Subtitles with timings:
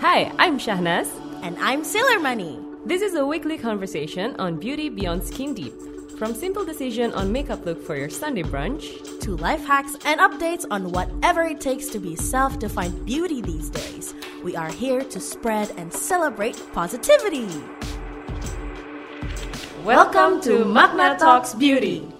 [0.00, 1.10] Hi, I'm Shahnaz.
[1.42, 2.58] And I'm Sailor Money.
[2.86, 5.74] This is a weekly conversation on beauty beyond skin deep.
[6.16, 10.64] From simple decision on makeup look for your Sunday brunch To life hacks and updates
[10.70, 14.14] on whatever it takes to be self defined beauty these days.
[14.42, 17.62] We are here to spread and celebrate positivity.
[19.84, 22.10] Welcome to Magna Talks Beauty.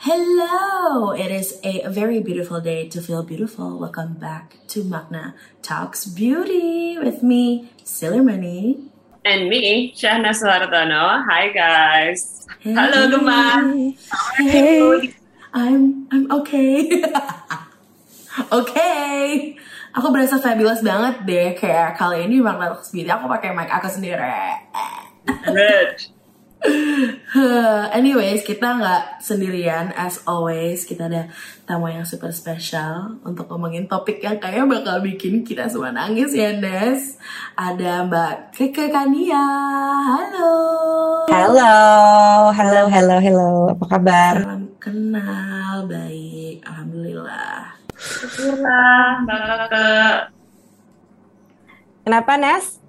[0.00, 1.12] Hello!
[1.12, 3.76] It is a very beautiful day to feel beautiful.
[3.76, 8.80] Welcome back to Magna Talks Beauty with me, Sailor Money.
[9.28, 11.20] And me, Shahna Suhartono.
[11.28, 12.48] Hi guys.
[12.64, 13.60] Halo Gemma.
[14.40, 15.12] Hey,
[15.52, 17.04] I'm I'm okay.
[18.64, 19.52] okay.
[19.92, 23.92] Aku berasa fabulous banget deh kayak kali ini Magna Talks Beauty aku pakai mic aku
[23.92, 24.64] sendiri.
[25.44, 26.19] Good.
[27.96, 30.84] Anyways, kita nggak sendirian as always.
[30.84, 31.32] Kita ada
[31.64, 36.52] tamu yang super spesial untuk ngomongin topik yang kayaknya bakal bikin kita semua nangis ya,
[36.60, 37.16] Des.
[37.56, 39.46] Ada Mbak Keke Kania.
[40.04, 40.52] Halo.
[41.32, 41.74] Halo,
[42.52, 43.50] halo, halo, halo.
[43.72, 44.34] Apa kabar?
[44.44, 46.60] Salam kenal, baik.
[46.68, 47.72] Alhamdulillah.
[47.96, 50.16] Syukurlah, Mbak Kakak.
[52.04, 52.80] Kenapa, Nes?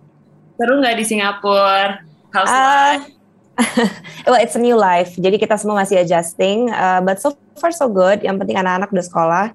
[0.59, 2.03] Seru nggak di Singapura?
[2.31, 3.20] How's life?
[4.27, 5.13] well, it's a new life.
[5.17, 8.21] Jadi kita semua masih adjusting, uh, but so far so good.
[8.25, 9.45] Yang penting anak-anak udah sekolah.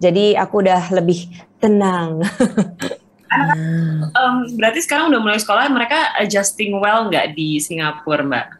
[0.00, 1.28] Jadi aku udah lebih
[1.60, 2.20] tenang.
[3.30, 8.59] Um, berarti sekarang udah mulai sekolah, mereka adjusting well nggak di Singapura, Mbak?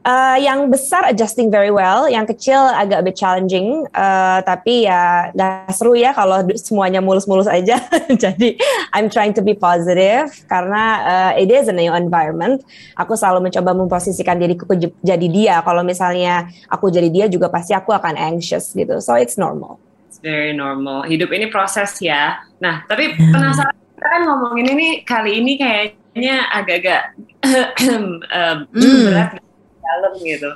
[0.00, 5.28] Uh, yang besar adjusting very well, yang kecil agak a bit challenging, uh, tapi ya
[5.36, 7.76] nggak seru ya kalau semuanya mulus-mulus aja.
[8.24, 8.56] Jadi
[8.96, 12.64] I'm trying to be positive karena uh, it is a new environment.
[12.96, 15.60] Aku selalu mencoba memposisikan diriku ke- jadi dia.
[15.60, 19.04] Kalau misalnya aku jadi dia juga pasti aku akan anxious gitu.
[19.04, 19.76] So it's normal.
[20.08, 21.04] It's very normal.
[21.04, 22.40] Hidup ini proses ya.
[22.56, 27.02] Nah, tapi penasaran kita kan ngomongin ini kali ini kayaknya agak-agak
[27.84, 29.04] um, Hmm.
[29.04, 29.49] berat
[29.90, 30.50] dalam gitu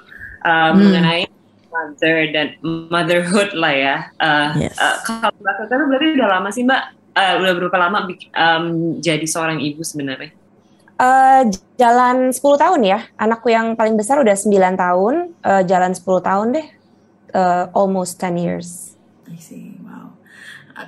[0.45, 1.25] Uh, mengenai
[1.73, 2.53] mother dan
[2.93, 3.97] motherhood lah ya.
[4.21, 4.77] Uh, Yes.
[4.77, 6.83] uh, kalau Mbak tuh berarti udah lama sih Mbak?
[7.17, 8.65] Uh, udah berapa lama um,
[9.01, 10.37] jadi seorang ibu sebenarnya?
[11.01, 11.49] Uh,
[11.81, 13.09] jalan 10 tahun ya.
[13.17, 16.67] Anakku yang paling besar udah 9 tahun, uh, jalan 10 tahun deh.
[17.33, 19.01] Uh, almost 10 years.
[19.27, 20.13] I see, wow.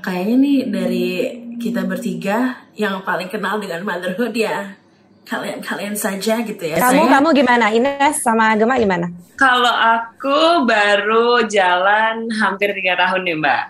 [0.04, 1.08] Kayaknya nih dari
[1.56, 4.76] kita bertiga yang paling kenal dengan motherhood ya
[5.26, 6.78] kalian-kalian saja gitu ya.
[6.78, 7.66] Kamu Saya- kamu gimana?
[7.74, 9.10] Ines sama Gema gimana?
[9.34, 13.62] Kalau aku baru jalan hampir tiga tahun nih Mbak.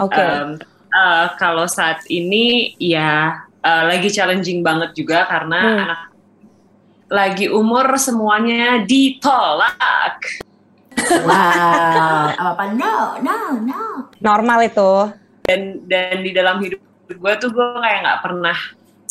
[0.00, 0.18] Oke.
[0.18, 0.48] Um,
[0.90, 5.82] uh, kalau saat ini ya uh, lagi challenging banget juga karena Hmm.
[5.84, 6.00] anak
[7.06, 10.18] lagi umur semuanya ditolak.
[10.96, 12.64] Wow, apa-apa?
[12.74, 13.82] No, no, no.
[14.18, 14.92] Normal itu.
[15.46, 18.58] Dan dan di dalam hidup gue tuh gue kayak nggak pernah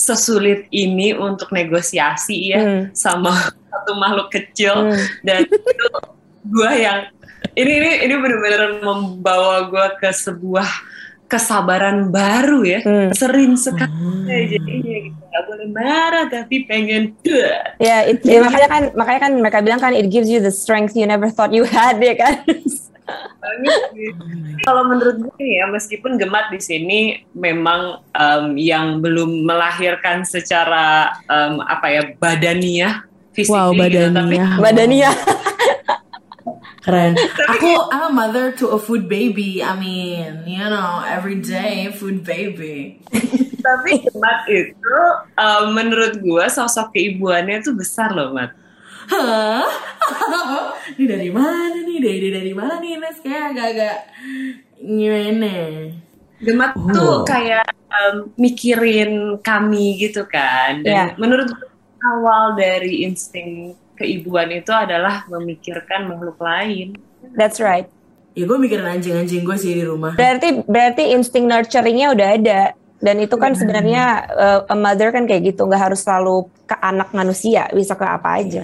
[0.06, 2.84] sesulit ini untuk negosiasi ya Hmm.
[2.94, 3.34] sama
[3.74, 5.02] satu makhluk kecil Hmm.
[5.26, 5.86] dan itu
[6.46, 7.10] gue yang
[7.54, 10.70] ini ini ini benar-benar membawa gue ke sebuah
[11.26, 13.10] kesabaran baru ya Hmm.
[13.12, 17.12] sering sekali jadinya gitu nggak boleh marah tapi pengen.
[17.76, 20.96] Ya, it- ya, makanya kan makanya kan mereka bilang kan it gives you the strength
[20.96, 22.40] you never thought you had ya kan.
[24.66, 27.00] Kalau menurut gue ya, meskipun Gemat di sini
[27.38, 33.06] memang em, yang belum melahirkan secara em, apa ya badaniah,
[33.38, 34.36] fisik Wow, gitu, tapi.
[34.42, 35.12] Badannya.
[36.86, 37.18] Keren.
[37.58, 39.66] Aku I'm a mother to a food baby.
[39.66, 43.02] I mean, you know, every day food baby.
[43.66, 44.98] tapi Gemat itu
[45.38, 48.54] em, menurut gue sosok keibuannya tuh besar loh, Mat.
[49.10, 49.66] Hah?
[50.98, 51.98] ini dari mana nih?
[52.02, 53.18] Dari dari mana nih, Nes?
[53.22, 53.98] Kayak agak-agak
[54.78, 55.54] gimana?
[56.36, 56.92] Gemat Oh.
[56.92, 60.84] tuh kayak em, mikirin kami gitu kan.
[60.84, 61.06] Dan Iya.
[61.16, 61.50] menurut
[62.04, 67.00] awal dari insting keibuan itu adalah memikirkan makhluk lain.
[67.34, 67.88] That's right.
[68.36, 70.12] Ya gue mikirin anjing-anjing gue sih di rumah.
[70.20, 72.62] Berarti berarti insting nurturingnya udah ada.
[73.00, 77.12] Dan itu kan sebenarnya uh, a mother kan kayak gitu, nggak harus selalu ke anak
[77.12, 78.64] manusia, bisa ke apa aja.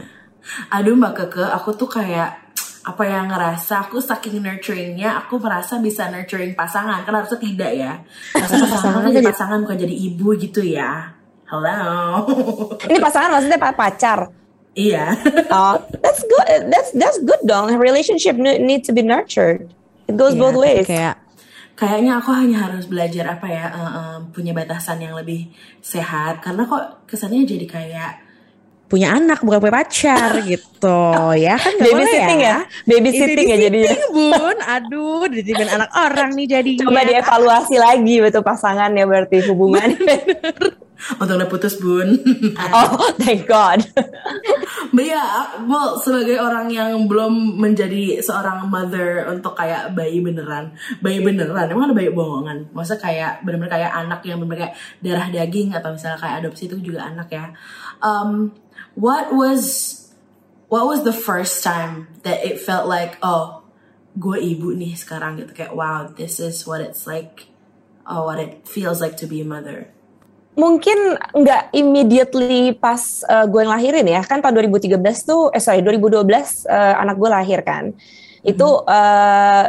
[0.70, 2.42] Aduh Mbak Keke, aku tuh kayak
[2.82, 7.94] apa yang ngerasa aku saking nurturingnya aku merasa bisa nurturing pasangan kan harusnya tidak ya
[8.34, 11.14] harusnya pasangan kan jadi pasangan bukan jadi ibu gitu ya
[11.46, 12.26] hello
[12.90, 14.34] Ini pasangan maksudnya pa- pacar.
[14.74, 15.14] iya
[15.54, 16.74] Oh, that's good.
[16.74, 17.70] That's that's good dong.
[17.78, 19.70] Relationship ne- needs to be nurtured.
[20.10, 20.90] It goes Iya, both ways.
[20.90, 21.22] kayak
[21.78, 26.66] kayaknya aku hanya harus belajar apa ya eh, eh, punya batasan yang lebih sehat karena
[26.66, 28.12] kok kesannya jadi kayak
[28.92, 31.00] punya anak bukan punya pacar gitu
[31.40, 32.58] ya kan boleh Babysitting ya?
[32.60, 33.88] ya Babysitting ya jadinya.
[33.96, 40.16] Babysitting, bun aduh dititipin anak orang nih jadinya Coba dievaluasi lagi betul pasangannya berarti hubungannya.
[41.18, 42.14] untuk udah putus bun.
[42.72, 43.82] Oh, thank God.
[44.94, 51.24] But yeah, well sebagai orang yang belum menjadi seorang mother untuk kayak bayi beneran, bayi
[51.24, 52.70] beneran, emang ada bayi bohongan.
[52.76, 56.78] Masa kayak bener-bener kayak anak yang bener kayak darah daging atau misalnya kayak adopsi itu
[56.80, 57.46] juga anak ya.
[58.04, 58.52] Um,
[58.96, 59.98] what was
[60.72, 63.64] what was the first time that it felt like oh
[64.16, 65.56] gue ibu nih sekarang gitu?
[65.56, 67.48] Kayak wow this is what it's like
[68.08, 69.88] oh what it feels like to be a mother.
[70.52, 76.28] Mungkin nggak immediately pas uh, gue ngelahirin ya, kan tahun 2013 tuh, eh sorry 2012
[76.68, 77.96] uh, anak gue lahir kan.
[78.44, 79.66] Itu uh,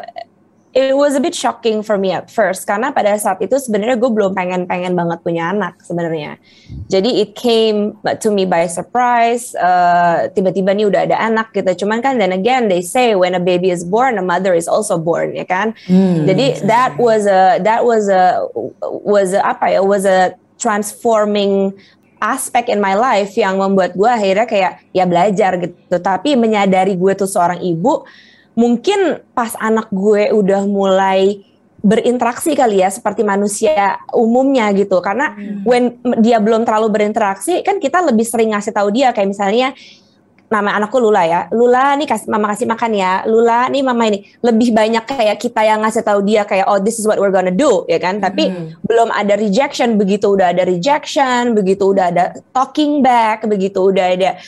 [0.73, 4.09] it was a bit shocking for me at first karena pada saat itu sebenarnya gue
[4.09, 6.41] belum pengen-pengen banget punya anak sebenarnya.
[6.89, 7.93] Jadi it came
[8.25, 9.53] to me by surprise.
[9.53, 11.85] Uh, tiba-tiba nih udah ada anak gitu.
[11.85, 14.97] Cuman kan then again they say when a baby is born, a mother is also
[14.97, 15.77] born ya kan.
[16.25, 18.49] Jadi that was a that was a
[19.05, 21.77] was a, apa ya was a transforming
[22.23, 26.01] aspek in my life yang membuat gue akhirnya kayak ya belajar gitu.
[26.01, 28.09] Tapi menyadari gue tuh seorang ibu
[28.53, 31.41] mungkin pas anak gue udah mulai
[31.83, 35.03] berinteraksi kali ya seperti manusia umumnya gitu.
[35.03, 35.35] Karena
[35.67, 39.11] when dia belum terlalu berinteraksi kan kita lebih sering ngasih tahu dia.
[39.11, 39.69] Kayak misalnya
[40.47, 41.41] nama anakku Lula ya.
[41.51, 43.13] Lula nih kasih mama kasih makan ya.
[43.27, 44.23] Lula nih mama ini.
[44.45, 47.51] Lebih banyak kayak kita yang ngasih tahu dia kayak oh this is what we're gonna
[47.51, 48.23] do ya kan?
[48.23, 48.53] Tapi
[48.87, 49.99] belum ada rejection.
[49.99, 52.25] Begitu udah ada rejection begitu udah ada
[52.55, 54.39] talking back begitu udah ada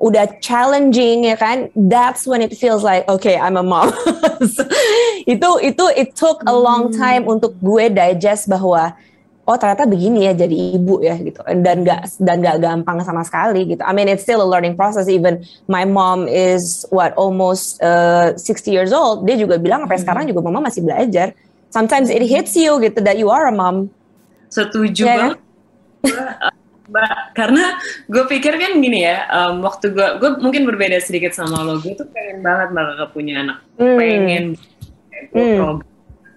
[0.00, 1.68] udah challenging ya kan?
[1.76, 3.92] That's when it feels like okay I'm a mom.
[4.40, 4.64] So,
[5.36, 8.96] itu itu it took a long time untuk gue digest bahwa
[9.44, 11.44] oh ternyata begini ya jadi ibu ya gitu.
[11.44, 13.84] Dan nggak dan nggak gampang sama sekali gitu.
[13.84, 15.04] I mean it's still a learning process.
[15.04, 19.28] Even my mom is what almost uh, 60 years old.
[19.28, 21.36] Dia juga bilang sampai sekarang juga mama masih belajar.
[21.70, 23.92] Sometimes it hits you gitu that you are a mom.
[24.50, 25.38] Setuju Iya, banget.
[26.02, 26.59] Gua, uh,
[26.90, 27.64] Mbak, karena
[28.10, 31.94] gue pikir kan gini ya, um, waktu gue, gue mungkin berbeda sedikit sama lo, gue
[31.94, 33.94] tuh pengen banget bakal punya anak, Hmm.
[33.94, 34.44] pengen,
[35.30, 35.78] gue Hmm.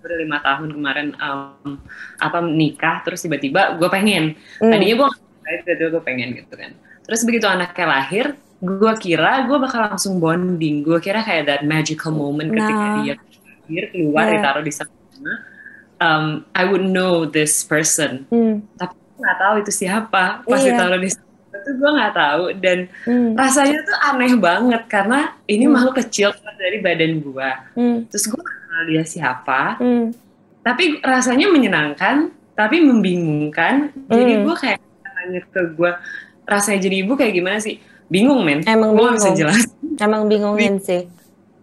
[0.03, 1.81] lima tahun kemarin um,
[2.21, 4.69] apa nikah, terus tiba-tiba gue pengen, Hmm.
[4.69, 5.09] tadinya gue
[5.65, 6.71] tiba-tiba gue pengen gitu kan,
[7.01, 8.25] terus begitu anaknya lahir,
[8.61, 12.95] gue kira gue bakal langsung bonding, gue kira kayak that magical moment ketika Nah.
[13.01, 14.33] dia lahir keluar Iya.
[14.37, 15.33] ditaruh di sana,
[15.97, 18.69] um, I would know this person Hmm.
[18.77, 20.75] tapi nggak tahu itu siapa pas Iya.
[20.75, 21.09] ditaruh di
[21.53, 22.77] itu gue nggak tahu dan
[23.07, 23.31] Hmm.
[23.33, 25.73] rasanya tuh aneh banget karena ini Hmm.
[25.73, 27.97] makhluk kecil dari badan gue Hmm.
[28.05, 30.11] terus gue nggak kenal dia siapa Hmm.
[30.59, 32.15] tapi rasanya menyenangkan
[32.53, 34.43] tapi membingungkan jadi Hmm.
[34.43, 34.79] gue kayak
[35.15, 35.91] nanya ke gue
[36.43, 39.63] rasanya jadi ibu kayak gimana sih bingung men Emang gue bisa jelas
[39.95, 41.07] emang bingungin sih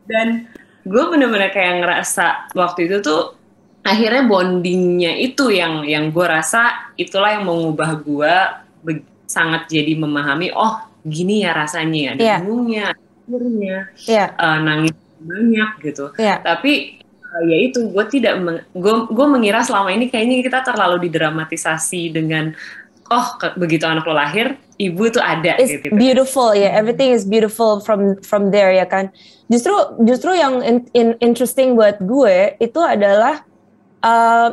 [0.06, 0.48] dan
[0.80, 3.36] gue bener-bener kayak ngerasa waktu itu tuh
[3.80, 8.34] akhirnya bondingnya itu yang yang gue rasa itulah yang mengubah gue
[9.24, 12.36] sangat jadi memahami oh gini ya rasanya ada Iya.
[12.38, 12.84] bingungnya
[13.24, 16.36] akhirnya Iya, eh, nangis banyak gitu iya.
[16.40, 21.06] tapi eh, ya itu gue tidak meng- gue gue mengira selama ini kayaknya kita terlalu
[21.06, 22.52] didramatisasi dengan
[23.06, 27.22] oh ke- begitu anak lo lahir ibu tuh ada It's gitu beautiful ya, everything is
[27.22, 29.12] beautiful from from there ya kan.
[29.46, 33.44] Justru justru yang in- in- interesting buat gue itu adalah
[34.02, 34.52] uh,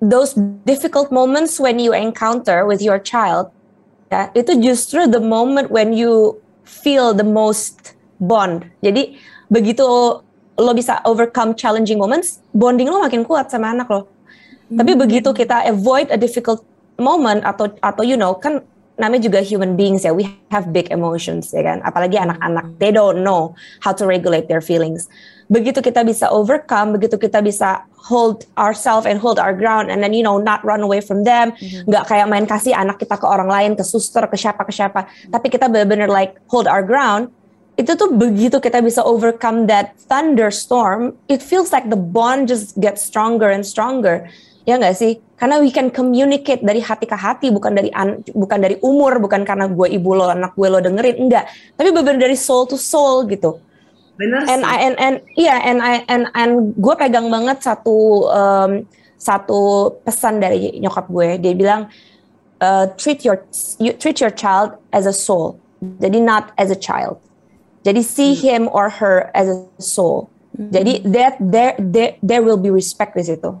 [0.00, 0.34] those
[0.64, 3.52] difficult moments when you encounter with your child.
[4.10, 8.66] Ya, itu justru the moment when you feel the most bond.
[8.82, 9.14] Jadi
[9.46, 9.86] begitu
[10.60, 14.10] lo bisa overcome challenging moments, bonding lo makin kuat sama anak lo.
[14.70, 16.62] Tapi begitu kita avoid a difficult
[16.98, 18.62] moment atau atau you know kan
[18.98, 21.78] namanya juga human beings ya, we have big emotions ya kan.
[21.86, 25.06] Apalagi anak-anak, they don't know how to regulate their feelings.
[25.50, 30.14] Begitu kita bisa overcome, begitu kita bisa hold ourselves and hold our ground and then
[30.14, 31.50] you know not run away from them,
[31.90, 35.10] nggak kayak main kasih anak kita ke orang lain, ke suster, ke siapa ke siapa.
[35.26, 37.34] Tapi kita benar-benar like hold our ground.
[37.74, 43.00] Itu tuh begitu kita bisa overcome that thunderstorm, it feels like the bond just gets
[43.00, 44.28] stronger and stronger.
[44.68, 45.18] Ya nggak sih?
[45.40, 49.40] Karena we can communicate dari hati ke hati, bukan dari an- bukan dari umur, bukan
[49.48, 51.48] karena gue ibu lo, anak gue lo dengerin, enggak.
[51.80, 53.56] Tapi benar dari soul to soul gitu.
[54.20, 58.28] bener And sih I and and iya and I and and gue pegang banget satu
[58.28, 58.84] um,
[59.16, 61.40] satu pesan dari nyokap gue.
[61.40, 61.88] Dia bilang
[62.60, 63.40] uh, treat your
[63.80, 65.56] you, treat your child as a soul.
[65.80, 67.16] Jadi not as a child.
[67.80, 70.28] Jadi see him or her as a soul.
[70.52, 73.56] Jadi that there there there will be respect di situ.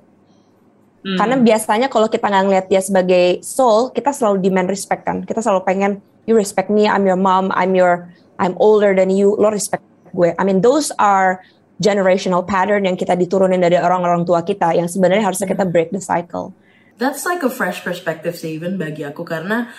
[1.00, 1.16] Hmm.
[1.16, 5.24] Karena biasanya kalau kita nggak ngeliat dia sebagai soul, kita selalu demand respect kan.
[5.24, 5.92] Kita selalu pengen
[6.28, 10.32] you respect me, I'm your mom, I'm your I'm older than you, lo respect gue.
[10.36, 11.40] I mean those are
[11.80, 16.02] generational pattern yang kita diturunin dari orang-orang tua kita yang sebenarnya harusnya kita break the
[16.02, 16.52] cycle.
[17.00, 19.72] that's like a fresh perspective sih even bagi aku karena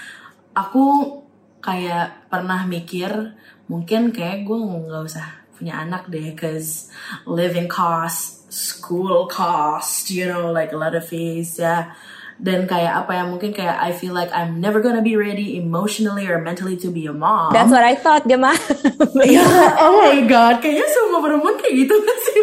[0.58, 1.22] aku
[1.62, 3.38] kayak pernah mikir
[3.70, 6.90] mungkin kayak gue nggak usah punya anak deh cause
[7.30, 11.96] living cost school cost you know like a lot of fees ya
[12.42, 16.26] dan kayak apa ya mungkin kayak I feel like I'm never gonna be ready emotionally
[16.26, 17.54] or mentally to be a mom.
[17.54, 18.58] That's what I thought, Gemma.
[19.30, 22.42] yeah, oh my god, kayaknya semua perempuan kayak gitu kan sih.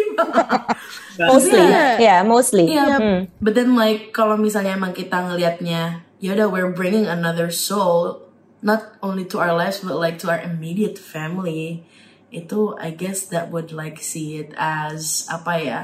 [1.19, 2.65] mostly, yeah, yeah mostly.
[2.71, 3.19] Yeah, hmm.
[3.43, 8.23] but then like kalau misalnya emang kita ngelihatnya, yaudah we're bringing another soul
[8.63, 11.83] not only to our lives but like to our immediate family.
[12.31, 15.81] Itu I guess that would like see it as apa ya,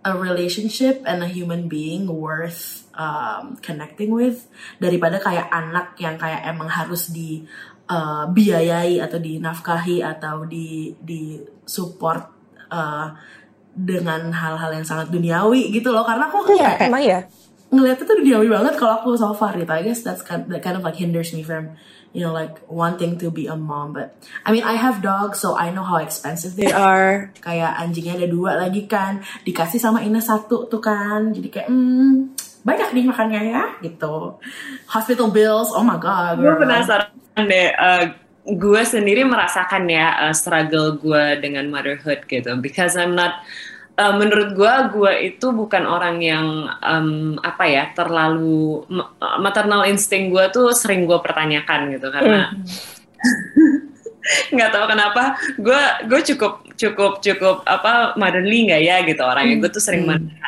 [0.00, 4.48] a relationship and a human being worth um, connecting with
[4.80, 7.44] daripada kayak anak yang kayak emang harus di
[7.92, 11.36] uh, biayai atau dinafkahi atau di di
[11.68, 12.22] support
[12.72, 13.12] uh,
[13.70, 16.02] dengan hal-hal yang sangat duniawi gitu loh.
[16.08, 17.20] Karena aku kayak emang ya
[17.70, 20.74] ngeliatnya tuh duniawi banget kalau aku so far gitu I guess that's kind, that kind
[20.74, 21.78] of like hinders me from
[22.10, 23.94] you know like wanting to be a mom.
[23.94, 27.30] But I mean I have dogs so I know how expensive they are.
[27.38, 29.22] Kayak anjingnya ada dua lagi kan.
[29.46, 31.30] Dikasih sama Ina satu tuh kan.
[31.30, 34.36] Jadi kayak hmm banyak nih makannya ya gitu.
[34.90, 37.08] Hospital bills oh my god gue penasaran
[37.48, 38.04] deh uh,
[38.44, 42.58] gue sendiri merasakan ya uh, struggle gue dengan motherhood gitu.
[42.58, 43.40] Because I'm not
[44.00, 46.46] uh, menurut gue gue itu bukan orang yang
[46.80, 48.88] um, apa ya terlalu
[49.44, 52.64] maternal instinct gue tuh sering gue pertanyakan gitu karena mm.
[54.56, 59.62] nggak tahu kenapa gue gue cukup cukup cukup apa motherly nggak ya gitu orangnya mm.
[59.68, 60.40] gue tuh sering mm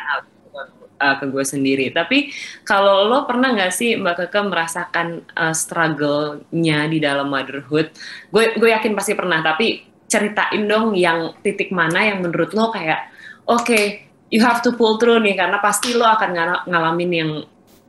[1.03, 1.91] uh, ke gue sendiri.
[1.91, 2.31] Tapi
[2.63, 7.91] kalau lo pernah nggak sih Mbak Keke merasakan uh, struggle-nya di dalam motherhood?
[8.31, 9.43] Gue gue yakin pasti pernah.
[9.43, 13.12] Tapi ceritain dong yang titik mana yang menurut lo kayak
[13.47, 17.31] oke okay, you have to pull through nih karena pasti lo akan ng ngalamin yang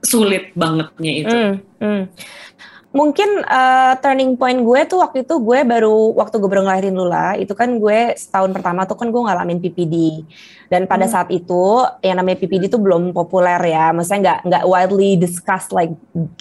[0.05, 1.35] sulit bangetnya itu.
[1.35, 2.03] Mm, mm
[2.95, 7.35] mungkin uh, turning point gue tuh waktu itu gue baru waktu gue baru ngelahirin Lula
[7.35, 10.23] itu kan gue setahun pertama tuh kan gue ngalamin PPD
[10.71, 11.13] dan pada hmm.
[11.13, 15.91] saat itu yang namanya PPD itu belum populer ya maksudnya nggak nggak widely discussed like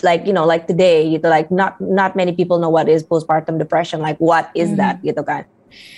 [0.06, 3.58] like you know like today gitu like not not many people know what is postpartum
[3.58, 4.78] depression like what is hmm.
[4.78, 5.50] that gitu kan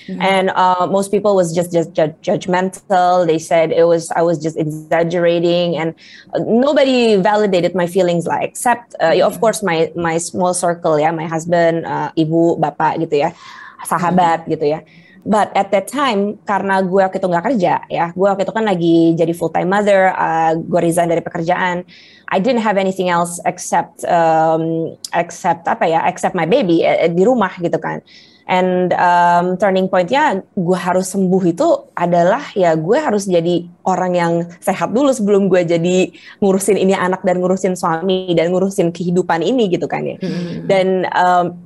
[0.06, 0.22] Mm-hmm.
[0.22, 3.26] And uh, most people was just just ju- judgmental.
[3.26, 5.98] They said it was I was just exaggerating, and
[6.34, 9.26] uh, nobody validated my feelings like except uh, mm-hmm.
[9.26, 13.34] of course my my small circle ya, my husband, uh, ibu, bapak gitu ya,
[13.82, 14.54] sahabat mm-hmm.
[14.54, 14.80] gitu ya.
[15.26, 18.62] But at that time karena gue waktu itu nggak kerja ya, gue waktu itu kan
[18.62, 21.82] lagi jadi full time mother, uh, gue resign dari pekerjaan.
[22.30, 27.26] I didn't have anything else except um, except apa ya, except my baby uh, di
[27.26, 28.06] rumah gitu kan.
[28.46, 31.66] And um, turning pointnya gue harus sembuh itu
[31.98, 36.14] adalah ya gue harus jadi orang yang sehat dulu sebelum gue jadi
[36.46, 40.22] ngurusin ini anak dan ngurusin suami dan ngurusin kehidupan ini gitu kan ya.
[40.22, 40.70] Hmm.
[40.70, 41.58] Dan um,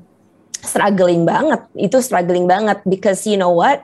[0.64, 3.84] struggling banget, itu struggling banget because you know what?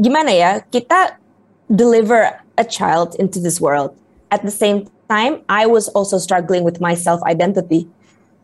[0.00, 1.20] Gimana ya kita
[1.68, 3.92] deliver a child into this world.
[4.32, 7.84] At the same time, I was also struggling with my self identity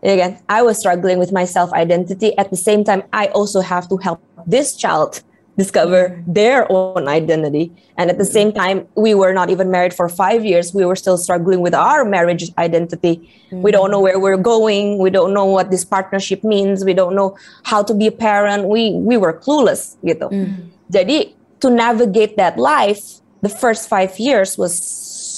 [0.03, 3.89] again i was struggling with my self identity at the same time i also have
[3.89, 5.23] to help this child
[5.57, 7.73] discover their own identity.
[7.97, 10.73] And at the same time we were not even married for 5 years.
[10.73, 13.15] We were still struggling with our marriage identity.
[13.19, 13.63] Mm-hmm.
[13.63, 14.99] we don't know where we're going.
[14.99, 16.85] We don't know what this partnership means.
[16.85, 18.65] We don't know how to be a parent.
[18.69, 20.73] We we were clueless gitu mm-hmm.
[20.89, 24.73] jadi to navigate that life the first 5 years was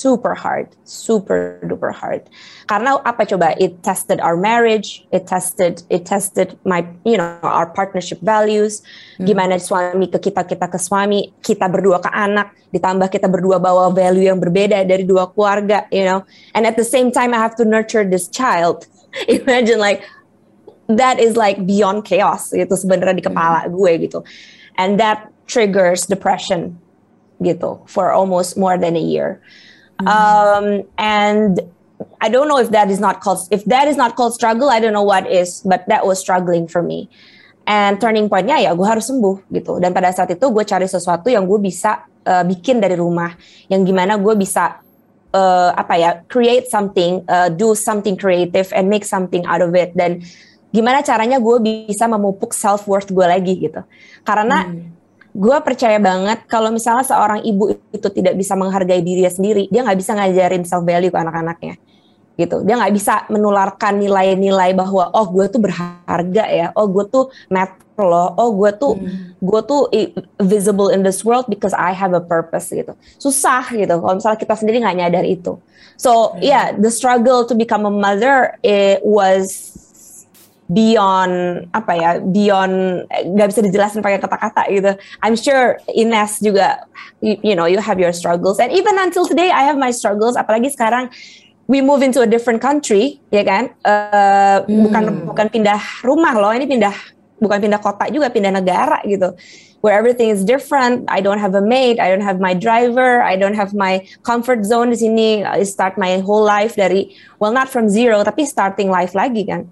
[0.04, 2.28] super hard, super duper hard.
[2.64, 3.52] Karena apa coba?
[3.60, 8.80] It tested our marriage, it tested it tested my you know our partnership values.
[9.20, 9.28] Hmm.
[9.28, 13.92] Gimana suami ke kita, kita ke suami, kita berdua ke anak, ditambah kita berdua bawa
[13.92, 16.24] value yang berbeda dari dua keluarga, you know.
[16.56, 18.88] And at the same time I have to nurture this child.
[19.28, 20.00] Imagine like
[20.88, 23.72] that is like beyond chaos gitu sebenarnya di kepala hmm.
[23.76, 24.20] gue gitu.
[24.80, 26.80] And that triggers depression
[27.44, 29.40] gitu for almost more than a year.
[30.00, 30.08] Mm-hmm.
[30.10, 30.66] Um,
[30.98, 31.60] and
[32.20, 34.80] I don't know if that is not called if that is not called struggle, I
[34.80, 37.06] don't know what is, but that was struggling for me.
[37.64, 39.80] And turning pointnya ya gue harus sembuh gitu.
[39.80, 43.32] Dan pada saat itu gue cari sesuatu yang gue bisa uh, bikin dari rumah,
[43.72, 44.84] yang gimana gue bisa
[45.32, 49.96] uh, apa ya create something, uh, do something creative and make something out of it.
[49.96, 50.20] Dan
[50.74, 51.56] gimana caranya gue
[51.88, 53.80] bisa memupuk self worth gue lagi gitu.
[54.24, 54.93] Karena hmm
[55.34, 59.98] gue percaya banget kalau misalnya seorang ibu itu tidak bisa menghargai dirinya sendiri, dia nggak
[59.98, 61.74] bisa ngajarin self value ke anak-anaknya.
[62.34, 62.66] gitu.
[62.66, 67.78] Dia nggak bisa menularkan nilai-nilai bahwa oh gue tuh berharga ya, oh gue tuh matter
[67.98, 69.38] loh, oh gue tuh hmm.
[69.38, 69.82] gue tuh
[70.42, 72.98] visible in this world because I have a purpose gitu.
[73.22, 75.62] Susah gitu kalau misalnya kita sendiri nggak nyadar itu.
[75.94, 76.42] So hmm.
[76.42, 79.78] yeah, the struggle to become a mother it was
[80.64, 84.92] beyond apa ya beyond nggak bisa dijelasin pakai kata-kata gitu.
[85.20, 86.88] I'm sure Ines juga
[87.20, 90.40] you, you know you have your struggles and even until today I have my struggles.
[90.40, 91.12] Apalagi sekarang
[91.66, 93.72] we move into a different country, ya kan?
[93.84, 94.88] Uh, hmm.
[94.88, 95.02] Bukan
[95.32, 96.92] bukan pindah rumah loh, ini pindah
[97.40, 99.32] bukan pindah kota juga, pindah negara gitu.
[99.84, 101.04] Where everything is different.
[101.12, 104.64] I don't have a maid, I don't have my driver, I don't have my comfort
[104.64, 105.44] zone di sini.
[105.44, 109.68] I start my whole life dari well not from zero, tapi starting life lagi kan.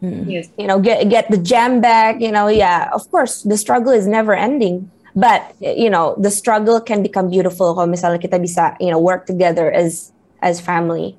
[0.00, 0.24] Hmm.
[0.24, 0.48] Yes.
[0.56, 2.20] You know, get get the jam back.
[2.20, 2.88] You know, yeah.
[2.92, 4.90] Of course, the struggle is never ending.
[5.14, 9.26] But you know, the struggle can become beautiful kalau misalnya kita bisa you know work
[9.26, 11.18] together as as family.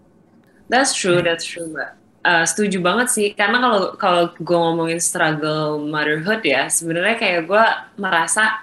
[0.72, 1.90] That's true, that's true, Mbak.
[2.22, 7.66] Uh, setuju banget sih, karena kalau kalau gue ngomongin struggle motherhood ya, sebenarnya kayak gue
[8.00, 8.62] merasa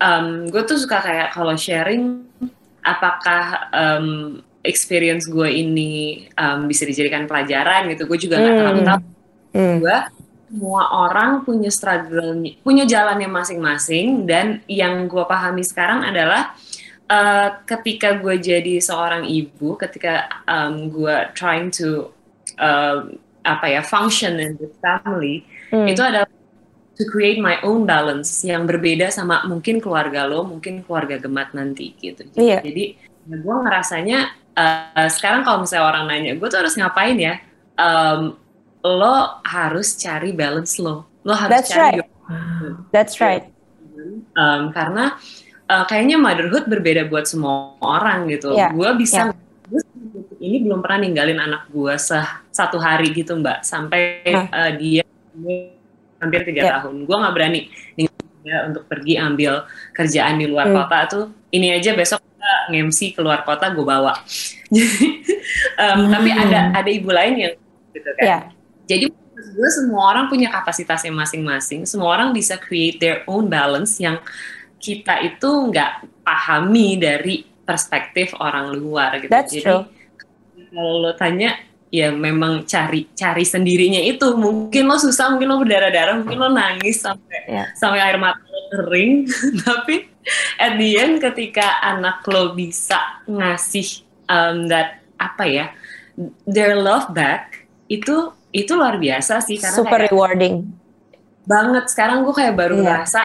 [0.00, 2.24] um, gue tuh suka kayak kalau sharing,
[2.80, 8.60] apakah um, experience gue ini um, bisa dijadikan pelajaran gitu, gue juga nggak hmm.
[8.64, 9.00] terlalu tahu.
[9.50, 9.82] Hmm.
[9.82, 9.98] Gue
[10.50, 12.34] semua orang punya struggle,
[12.66, 16.58] punya jalannya masing-masing, dan yang gue pahami sekarang adalah
[17.06, 22.10] uh, ketika gue jadi seorang ibu, ketika um, gue trying to
[22.58, 23.06] uh,
[23.46, 25.86] apa ya function in the family, hmm.
[25.86, 26.26] itu adalah
[26.98, 31.94] to create my own balance yang berbeda sama mungkin keluarga lo, mungkin keluarga gemat nanti
[31.96, 32.26] gitu.
[32.34, 32.58] Iya.
[32.58, 32.98] Jadi
[33.30, 34.18] ya gue ngerasanya
[34.58, 37.38] uh, sekarang kalau misalnya orang nanya, gue tuh harus ngapain ya?
[37.78, 38.34] Um,
[38.84, 42.00] lo harus cari balance lo, lo harus That's cari.
[42.00, 42.10] Right.
[42.94, 43.44] That's right.
[44.38, 45.18] Um, karena
[45.70, 48.54] uh, kayaknya motherhood berbeda buat semua orang gitu.
[48.54, 48.74] Yeah.
[48.74, 50.42] Gue bisa yeah.
[50.42, 51.94] ini belum pernah ninggalin anak gue
[52.50, 54.46] satu hari gitu mbak sampai huh.
[54.50, 55.04] uh, dia
[56.18, 56.72] hampir tiga yeah.
[56.80, 57.06] tahun.
[57.06, 57.60] Gue nggak berani
[58.40, 60.76] dia untuk pergi ambil kerjaan di luar hmm.
[60.76, 61.24] kota tuh.
[61.50, 62.22] Ini aja besok
[62.70, 64.16] ngemsi keluar kota gue bawa.
[64.70, 65.06] Jadi
[65.82, 66.10] um, hmm.
[66.10, 67.54] tapi ada ada ibu lain yang
[67.94, 68.24] gitu kan.
[68.24, 68.42] Yeah.
[68.90, 69.06] Jadi
[69.40, 71.86] gue semua orang punya kapasitasnya masing-masing.
[71.86, 74.18] Semua orang bisa create their own balance yang
[74.80, 79.30] kita itu nggak pahami dari perspektif orang luar gitu.
[79.30, 79.84] That's Jadi true.
[80.74, 81.54] kalau lo tanya
[81.90, 87.02] ya memang cari cari sendirinya itu mungkin lo susah mungkin lo berdarah-darah mungkin lo nangis
[87.02, 87.66] sampai yeah.
[87.74, 89.26] sampai air mata lo kering
[89.66, 90.06] tapi
[90.62, 95.66] at the end ketika anak lo bisa ngasih um, that apa ya
[96.46, 97.59] their love back
[97.90, 100.56] itu itu luar biasa sih karena super kayak, rewarding
[101.42, 102.84] banget sekarang gue kayak baru yeah.
[102.86, 103.18] ngerasa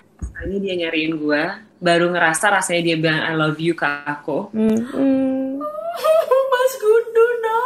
[0.49, 1.43] ini dia nyariin gue
[1.77, 5.61] baru ngerasa rasanya dia bilang I love you ke aku mm -hmm.
[6.49, 7.59] Mas Gundu no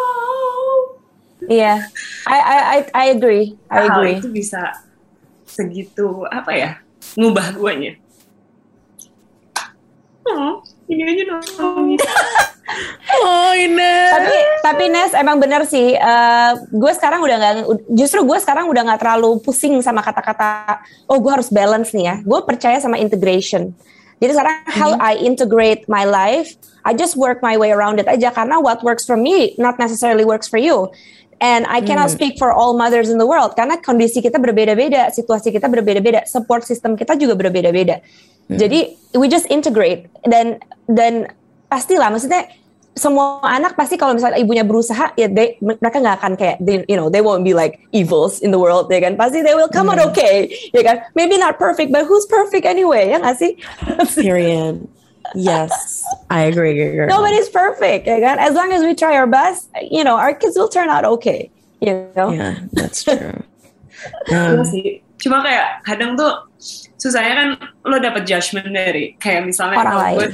[1.50, 2.28] Iya, yeah.
[2.28, 4.20] I, I I I agree, I agree.
[4.20, 4.62] Hal itu bisa
[5.48, 6.72] segitu apa ya
[7.16, 7.96] ngubah guanya.
[10.28, 11.96] Hmm, ini aja dong.
[13.26, 14.12] oh Ines.
[14.14, 15.96] Tapi tapi Nes emang bener sih.
[15.98, 17.54] Uh, gue sekarang udah nggak,
[17.94, 20.82] justru gue sekarang udah nggak terlalu pusing sama kata-kata.
[21.10, 22.16] Oh gue harus balance nih ya.
[22.22, 23.74] Gue percaya sama integration.
[24.20, 24.80] Jadi sekarang mm -hmm.
[24.80, 28.84] how I integrate my life, I just work my way around it aja karena what
[28.84, 30.92] works for me not necessarily works for you.
[31.40, 32.20] And I cannot hmm.
[32.20, 36.68] speak for all mothers in the world karena kondisi kita berbeda-beda, situasi kita berbeda-beda, support
[36.68, 38.04] system kita juga berbeda-beda.
[38.52, 38.60] Hmm.
[38.60, 40.60] Jadi we just integrate dan
[40.92, 41.32] dan
[41.70, 42.50] pastilah maksudnya
[43.00, 47.00] semua anak pasti kalau misalnya ibunya berusaha ya they, mereka nggak akan kayak they, you
[47.00, 49.16] know they won't be like evils in the world ya kan?
[49.16, 49.96] Pasti they will come mm.
[49.96, 50.12] out hmm.
[50.12, 50.98] okay ya kan?
[51.16, 53.56] Maybe not perfect but who's perfect anyway ya nggak sih?
[54.20, 54.84] Period.
[55.38, 57.08] Yes I agree girl.
[57.08, 58.36] nobody's perfect ya kan?
[58.42, 61.48] As long as we try our best you know our kids will turn out okay
[61.80, 62.36] you know?
[62.36, 63.40] Yeah that's true.
[64.32, 65.04] Um, sih.
[65.20, 66.48] Cuma kayak kadang tuh
[66.96, 67.50] susahnya kan
[67.84, 70.16] lo dapet judgment dari kayak misalnya orang lain.
[70.16, 70.30] gue,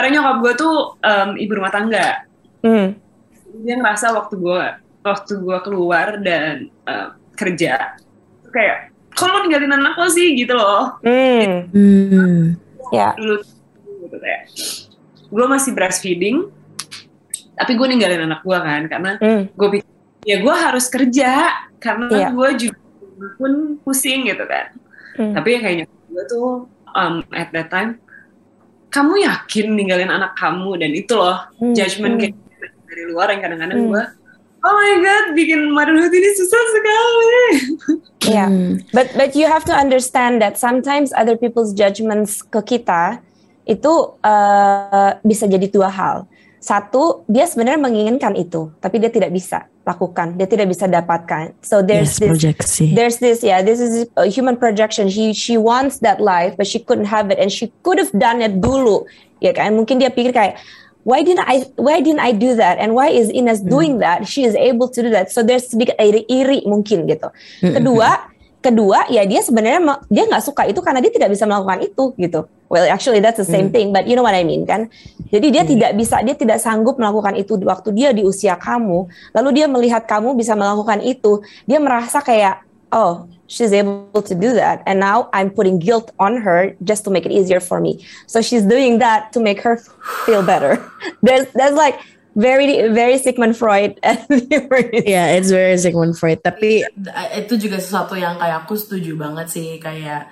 [0.00, 2.24] karena nyokap gue tuh um, ibu rumah tangga
[2.64, 2.96] hmm.
[3.60, 4.64] dia ngerasa waktu gue
[5.04, 8.00] waktu gue keluar dan uh, kerja
[8.48, 11.68] kayak kalau ninggalin anak lo sih gitu loh hmm.
[11.68, 12.40] hmm.
[12.96, 13.44] ya dulu
[14.08, 14.42] gitu kayak
[15.28, 16.48] gue masih breastfeeding
[17.60, 19.52] tapi gue ninggalin anak gue kan karena hmm.
[19.52, 19.92] gue pikir
[20.24, 21.32] ya gue harus kerja
[21.76, 22.32] karena yeah.
[22.32, 22.80] gue juga
[23.36, 24.72] pun pusing gitu kan
[25.20, 25.36] hmm.
[25.36, 26.64] tapi ya kayaknya gue tuh
[26.96, 28.00] um, at that time
[28.90, 31.74] kamu yakin ninggalin anak kamu dan itu loh hmm.
[31.78, 32.20] judgement hmm.
[32.26, 32.36] kayak
[32.90, 33.90] dari luar yang kadang-kadang hmm.
[33.94, 34.04] gue
[34.66, 37.34] oh my god bikin motherhood ini susah sekali
[38.26, 38.82] yeah hmm.
[38.90, 43.22] but but you have to understand that sometimes other people's judgments ke kita
[43.70, 46.26] itu uh, bisa jadi dua hal
[46.58, 50.36] satu dia sebenarnya menginginkan itu tapi dia tidak bisa lakukan.
[50.36, 51.56] Dia tidak bisa dapatkan.
[51.64, 55.08] So there's Yes, this there's this yeah this is a human projection.
[55.08, 58.44] She she wants that life but she couldn't have it and she could have done
[58.44, 59.08] it dulu.
[59.40, 59.72] Ya kan?
[59.74, 60.60] Mungkin dia pikir kayak
[61.04, 62.76] why didn't I why didn't I do that?
[62.76, 64.28] And why is Ines doing that?
[64.28, 65.32] She is able to do that.
[65.32, 67.32] So there's sedikit iri, iri mungkin gitu.
[67.64, 72.12] Kedua kedua ya dia sebenarnya dia nggak suka itu karena dia tidak bisa melakukan itu
[72.20, 72.44] gitu.
[72.68, 74.92] Well actually that's the same thing but you know what I mean kan?
[75.32, 79.08] Jadi dia tidak bisa dia tidak sanggup melakukan itu waktu dia di usia kamu.
[79.32, 81.40] Lalu dia melihat kamu bisa melakukan itu.
[81.64, 86.38] Dia merasa kayak oh she's able to do that and now I'm putting guilt on
[86.38, 88.04] her just to make it easier for me.
[88.28, 89.80] So she's doing that to make her
[90.28, 90.78] feel better.
[91.24, 91.98] There's there's like
[92.38, 93.98] very very Sigmund Freud
[95.06, 96.40] Yeah, it's very Sigmund Freud.
[96.46, 100.30] Tapi D- itu juga sesuatu yang kayak aku setuju banget sih kayak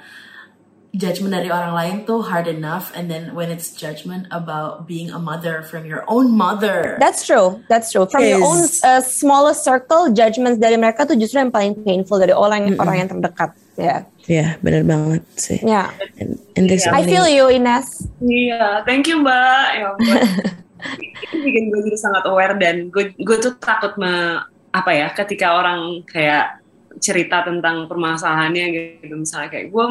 [0.97, 5.21] judgment dari orang lain tuh hard enough and then when it's judgment about being a
[5.21, 7.61] mother from your own mother That's true.
[7.69, 8.09] That's true.
[8.09, 12.17] From your own Is- uh, smallest circle, judgments dari mereka tuh justru yang paling painful
[12.17, 13.53] dari orang orang yang terdekat.
[13.79, 15.63] Ya, ya benar banget sih.
[15.63, 15.95] ya.
[16.19, 18.11] And, and so I feel you, Ines.
[18.19, 19.67] Iya, thank you Mbak.
[19.79, 20.19] Ya ampun.
[20.99, 24.39] Itu bikin gue jadi sangat aware dan gue gue tuh takut me,
[24.71, 26.61] apa ya ketika orang kayak
[26.99, 28.65] cerita tentang permasalahannya
[29.01, 29.85] gitu misalnya kayak gue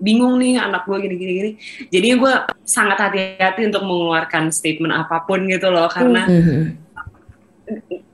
[0.00, 1.50] bingung nih anak gue gini gini gini
[1.92, 2.32] jadinya gue
[2.64, 6.62] sangat hati-hati untuk mengeluarkan statement apa pun gitu loh karena Mhm.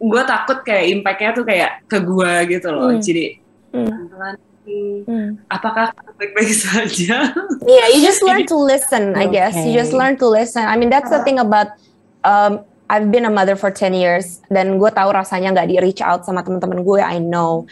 [0.02, 3.02] gue takut kayak impactnya tuh kayak ke gue gitu loh Hmm.
[3.04, 3.24] jadi
[3.72, 3.88] Hmm.
[3.88, 5.28] hmm, Hmm.
[5.48, 7.32] apakah baik-baik saja
[7.62, 9.54] Yeah, you just learn to listen, I guess.
[9.54, 10.00] You just Okay.
[10.02, 10.66] learn to listen.
[10.66, 11.70] I mean, that's the thing about
[12.24, 16.04] um, I've been a mother for 10 years dan gue tahu rasanya nggak di reach
[16.04, 17.00] out sama teman-teman gue.
[17.00, 17.64] I know.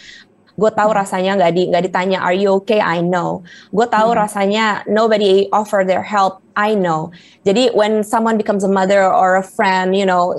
[0.57, 2.81] Gue tahu rasanya nggak di nggak ditanya Are you okay?
[2.81, 3.45] I know.
[3.69, 6.41] Gue tahu rasanya nobody offer their help.
[6.57, 7.13] I know.
[7.45, 10.37] Jadi when someone becomes a mother or a friend, you know,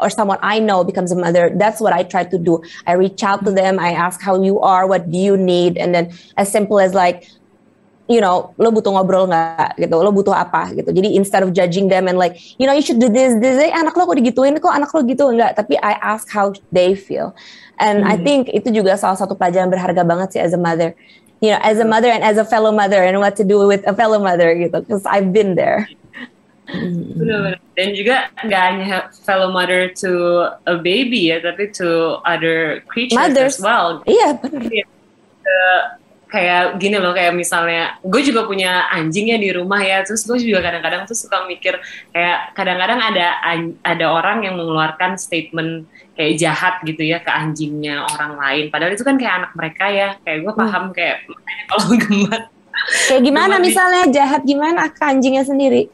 [0.00, 2.60] or someone I know becomes a mother, that's what I try to do.
[2.88, 3.80] I reach out to them.
[3.80, 7.28] I ask how you are, what do you need, and then as simple as like
[8.10, 10.90] you know, lo butuh ngobrol nggak gitu, lo butuh apa gitu.
[10.90, 13.70] Jadi instead of judging them and like, you know, you should do this, this, eh,
[13.70, 15.54] anak lo kok digituin, kok anak lo gitu enggak.
[15.54, 17.30] Tapi I ask how they feel,
[17.78, 20.94] and I think itu juga salah satu pelajaran berharga banget sih as a mother.
[21.42, 23.82] You know, as a mother and as a fellow mother and what to do with
[23.82, 24.78] a fellow mother gitu.
[24.78, 25.90] Because I've been there.
[26.70, 27.58] Benar-benar.
[27.74, 30.10] Dan juga nggak hanya fellow mother to
[30.70, 33.58] a baby ya, tapi to other creatures Mothers.
[33.58, 34.06] as well.
[34.06, 34.62] Iya benar.
[36.32, 40.40] Kayak gini loh, kayak misalnya, gue juga punya anjing ya di rumah ya, terus gue
[40.40, 41.76] juga kadang-kadang tuh suka mikir
[42.08, 43.36] kayak kadang-kadang ada
[43.84, 45.84] ada orang yang mengeluarkan statement
[46.16, 48.64] kayak jahat gitu ya ke anjingnya orang lain.
[48.72, 52.42] Padahal itu kan kayak anak mereka ya, kayak gue paham kayak makanya kalau gemat
[53.12, 53.66] Kayak gimana Gimana?
[53.68, 55.92] misalnya jahat gimana ke anjingnya sendiri?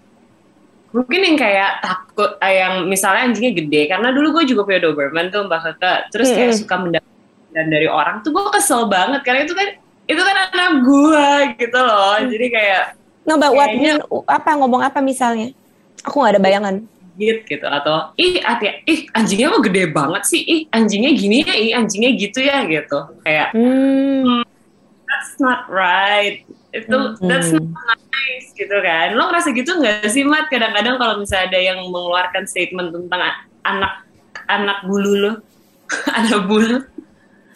[0.89, 5.29] mungkin yang kayak takut eh, yang misalnya anjingnya gede karena dulu gue juga punya Doberman
[5.29, 7.13] tuh mbak Keke terus kayak suka mendapat
[7.53, 9.69] dan dari orang tuh gue kesel banget karena itu kan
[10.09, 11.27] itu kan anak gue
[11.59, 12.17] gitu loh.
[12.19, 12.85] Jadi kayak
[13.23, 15.53] No, but what Kayaknya- mean, apa ngomong apa misalnya?
[16.01, 16.77] Aku nggak ada bayangan.
[17.19, 20.39] git gitu atau ih hati ih anjingnya kok gede banget sih.
[20.39, 22.95] Ih anjingnya gini ya ih anjingnya gitu ya gitu.
[23.21, 24.47] Kayak Hmm.
[25.03, 26.47] that's not right.
[26.71, 29.19] Itu that's not nice gitu kan.
[29.19, 30.47] Lo ngerasa gitu nggak sih mat?
[30.47, 33.35] Kadang-kadang kalau misalnya ada yang mengeluarkan statement tentang
[33.67, 33.93] anak
[34.47, 35.33] anak bulu lo
[36.23, 36.87] anak bulu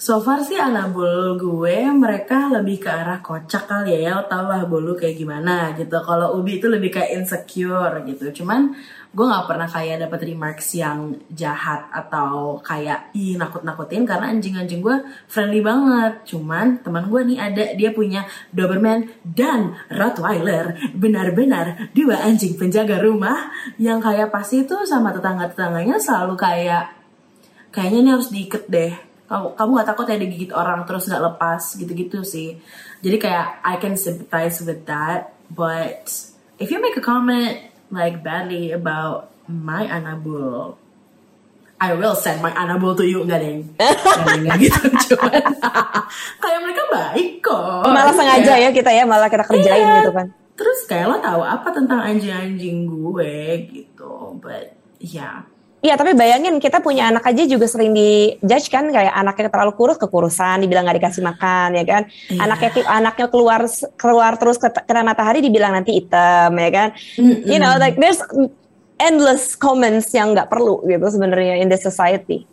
[0.02, 4.50] So far sih anak bolu gue mereka lebih ke arah kocak kali ya, lo tau
[4.50, 5.94] lah bolu kayak gimana gitu.
[6.02, 8.42] Kalau Ubi itu lebih kayak insecure gitu.
[8.42, 8.74] Cuman
[9.14, 15.06] gue nggak pernah kayak dapat remarks yang jahat atau kayak ih nakut-nakutin karena anjing-anjing gue
[15.30, 16.26] friendly banget.
[16.34, 23.54] Cuman teman gue nih ada dia punya Doberman dan Rottweiler, benar-benar dua anjing penjaga rumah
[23.78, 26.90] yang kayak pasti itu sama tetangga-tetangganya selalu kayak
[27.70, 31.62] kayaknya ini harus diikat deh kamu kamu nggak takut ya digigit orang terus nggak lepas
[31.72, 32.60] gitu-gitu sih.
[33.00, 36.04] Jadi kayak I can sympathize with that but
[36.56, 37.56] if you make a comment
[37.88, 40.76] like badly about my anabul
[41.76, 43.24] I will send my anabul to you.
[43.24, 45.42] Enggak deh enggak enggak gitu cuman
[46.42, 47.82] kayak mereka baik kok.
[47.84, 49.96] Malah sengaja Kayak- ya kita ya malah kita kerjain Iya.
[49.98, 50.26] gitu kan.
[50.52, 53.34] Terus kayak lo tahu apa tentang anjing-anjing gue
[53.66, 55.42] gitu but yeah
[55.82, 59.74] Iya tapi bayangin kita punya anak aja juga sering di judge kan kayak anaknya terlalu
[59.74, 62.02] kurus kekurusan dibilang nggak dikasih makan ya kan?
[62.30, 62.38] Iya.
[62.38, 63.60] anaknya anaknya keluar
[63.98, 66.88] keluar terus ke- kena matahari dibilang nanti hitam ya kan?
[67.18, 68.22] You know like there's
[69.02, 72.46] endless comments yang nggak perlu gitu sebenarnya in this society.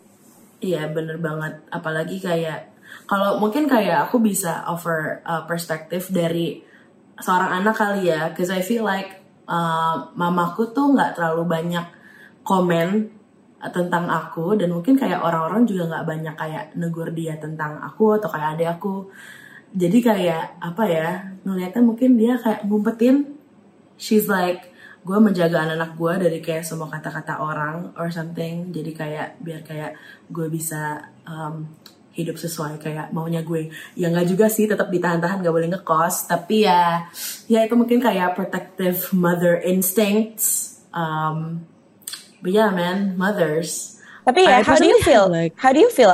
[0.58, 1.62] Iya bener banget.
[1.70, 2.66] Apalagi kayak
[3.06, 6.66] kalau mungkin kayak aku bisa offer uh, perspektif dari
[7.22, 11.86] seorang anak kali ya cause I feel like uh, mamaku tuh nggak terlalu banyak
[12.42, 13.19] komen
[13.68, 18.32] tentang aku dan mungkin kayak orang-orang juga nggak banyak kayak negur dia tentang aku atau
[18.32, 19.12] kayak adik aku.
[19.76, 21.08] Jadi kayak apa ya
[21.44, 23.36] ngeliatnya mungkin dia kayak ngumpetin
[24.00, 28.72] she's like gue menjaga anak-anak gue dari kayak semua kata-kata orang or something.
[28.72, 29.92] Jadi kayak biar kayak
[30.32, 31.68] gue bisa um,
[32.16, 33.68] hidup sesuai kayak maunya gue.
[33.96, 36.28] Ya nggak juga sih tetap ditahan-tahan gak boleh ngekos.
[36.28, 37.08] Tapi ya
[37.48, 41.64] ya itu mungkin kayak protective mother instincts um,
[42.40, 45.26] but yeah man mothers Tapi ya, I how do you feel?
[45.32, 46.12] like- how do you feel?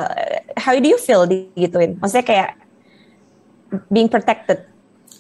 [0.57, 1.99] How do you feel digituin?
[1.99, 2.51] Maksudnya kayak
[3.91, 4.63] being protected.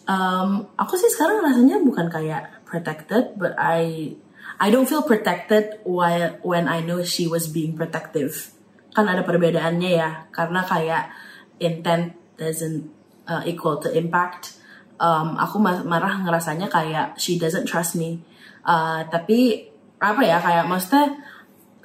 [0.06, 4.14] Um, aku sih sekarang rasanya bukan kayak protected, but I
[4.62, 8.54] I don't feel protected while when I know she was being protective.
[8.94, 11.10] Kan ada perbedaannya ya, karena kayak
[11.58, 12.86] intent doesn't
[13.26, 14.54] uh, equal to impact.
[14.96, 18.22] Um, aku ma- marah ngerasanya kayak she doesn't trust me.
[18.62, 21.16] Uh, tapi apa ya kayak maksudnya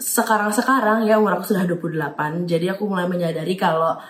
[0.01, 4.01] sekarang-sekarang ya umur aku sudah 28 jadi aku mulai menyadari kalau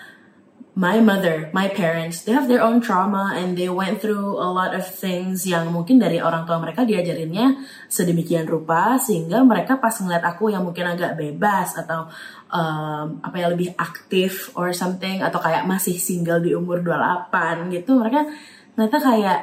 [0.72, 4.72] my mother, my parents, they have their own trauma and they went through a lot
[4.72, 7.60] of things yang mungkin dari orang tua mereka diajarinnya
[7.92, 12.08] sedemikian rupa sehingga mereka pas ngeliat aku yang mungkin agak bebas atau
[12.48, 18.00] um, apa ya lebih aktif or something atau kayak masih single di umur 28 gitu
[18.00, 18.24] mereka
[18.72, 19.38] ternyata kayak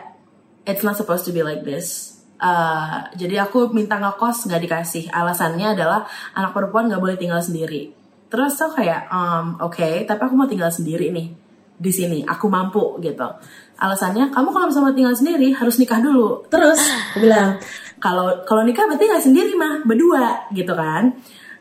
[0.66, 2.19] it's not supposed to be like this.
[2.40, 5.12] Uh, jadi aku minta ngekos nggak dikasih.
[5.12, 7.92] Alasannya adalah anak perempuan nggak boleh tinggal sendiri.
[8.32, 11.28] Terus aku kayak, um, oke, tapi aku mau tinggal sendiri nih
[11.76, 12.24] di sini.
[12.24, 13.28] Aku mampu gitu.
[13.76, 16.48] Alasannya, kamu kalau misalnya tinggal sendiri harus nikah dulu.
[16.48, 16.80] Terus
[17.12, 17.60] aku bilang,
[18.00, 21.12] kalau kalau nikah berarti nggak sendiri mah, berdua gitu kan.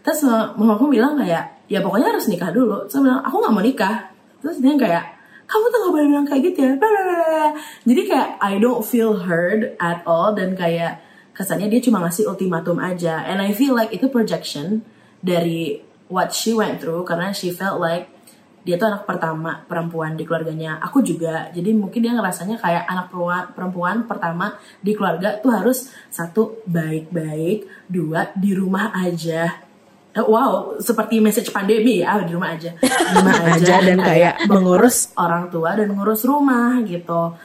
[0.06, 0.22] Terus
[0.54, 2.86] mama aku bilang kayak, ya pokoknya harus nikah dulu.
[2.86, 3.96] Terus aku bilang, aku nggak mau nikah.
[4.38, 5.04] Terus dia kayak,
[5.48, 6.72] kamu tuh gak boleh bilang kayak gitu ya.
[6.76, 7.56] Bla.
[7.88, 11.00] Jadi kayak I don't feel heard at all dan kayak
[11.32, 13.24] kesannya dia cuma ngasih ultimatum aja.
[13.24, 14.84] And I feel like itu projection
[15.24, 15.80] dari
[16.12, 18.12] what she went through karena she felt like
[18.68, 20.76] dia tuh anak pertama perempuan di keluarganya.
[20.84, 21.48] Aku juga.
[21.56, 24.46] Jadi mungkin dia ngerasanya kayak anak perempuan, perempuan pertama
[24.84, 29.67] di keluarga tuh harus satu baik-baik, dua di rumah aja.
[30.24, 35.52] Wow, seperti message pandemi ya di rumah aja, di rumah Aja dan kayak mengurus orang
[35.52, 37.36] tua dan ngurus rumah gitu.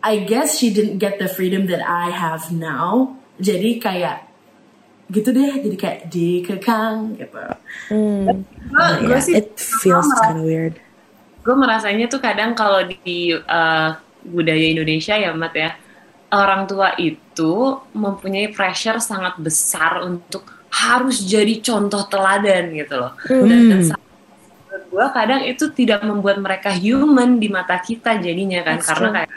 [0.00, 3.18] I guess she didn't get the freedom that I have now.
[3.38, 4.26] Jadi kayak
[5.08, 7.42] gitu deh, jadi kayak dikekang gitu.
[9.04, 10.74] Gue Yeah, sih it feels kind of weird.
[11.38, 15.72] gue merasanya tuh kadang kalau di uh, budaya Indonesia ya Mat ya
[16.28, 17.52] orang tua itu
[17.96, 23.12] mempunyai pressure sangat besar untuk harus jadi contoh teladan gitu loh.
[23.24, 28.78] Dan, dan menurut gue kadang itu tidak membuat mereka human di mata kita jadinya kan.
[28.80, 29.30] Karena kayak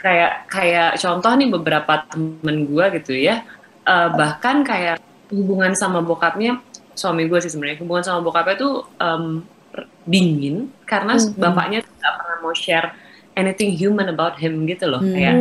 [0.00, 3.44] kayak kayak contoh nih beberapa temen gue gitu ya.
[3.84, 4.96] Uh, bahkan kayak
[5.28, 6.60] hubungan sama bokapnya
[6.96, 9.44] suami gue sih sebenarnya hubungan sama bokapnya tuh um,
[10.06, 12.88] dingin karena bapaknya tuh nggak pernah mau share
[13.34, 15.02] anything human about him gitu loh.
[15.02, 15.36] Kayak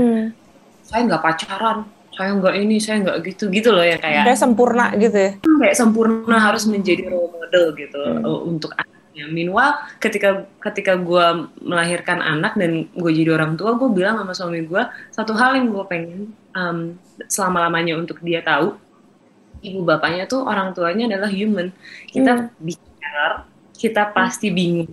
[0.83, 4.86] saya nggak pacaran saya nggak ini saya nggak gitu gitu loh ya kayak Kayak sempurna
[4.97, 5.32] gitu ya.
[5.41, 9.26] kayak sempurna harus menjadi role model gitu uh, untuk anaknya.
[9.30, 11.26] Meanwhile, ketika ketika gue
[11.62, 14.82] melahirkan anak dan gue jadi orang tua, gue bilang sama suami gue
[15.13, 16.97] satu hal yang gue pengen um,
[17.30, 18.73] selama lamanya untuk dia tahu,
[19.62, 21.69] ibu bapaknya tuh orang tuanya adalah human.
[22.10, 23.45] Kita bicara,
[23.78, 24.89] kita pasti bingung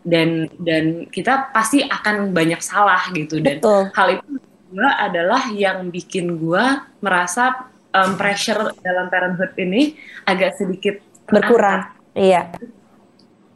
[0.00, 3.92] dan dan kita pasti akan banyak salah gitu dan Betul.
[3.92, 6.64] hal itu gue adalah yang bikin gue
[7.02, 11.86] merasa um, pressure dalam parenthood ini agak sedikit Berkurang.
[12.14, 12.50] Iya.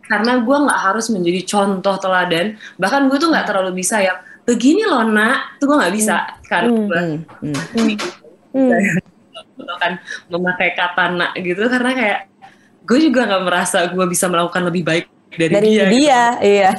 [0.05, 4.85] karena gue nggak harus menjadi contoh teladan bahkan gue tuh nggak terlalu bisa yang begini
[4.85, 7.01] loh nak tuh gue nggak bisa karena gue
[7.41, 7.97] Hmm, hmm.
[8.53, 8.71] Hmm.
[9.83, 9.93] kan
[10.29, 12.21] memakai kata nak gitu karena kayak
[12.85, 16.47] gue juga nggak merasa gue bisa melakukan lebih baik dari, Dari dia, dia, gitu.
[16.47, 16.71] iya.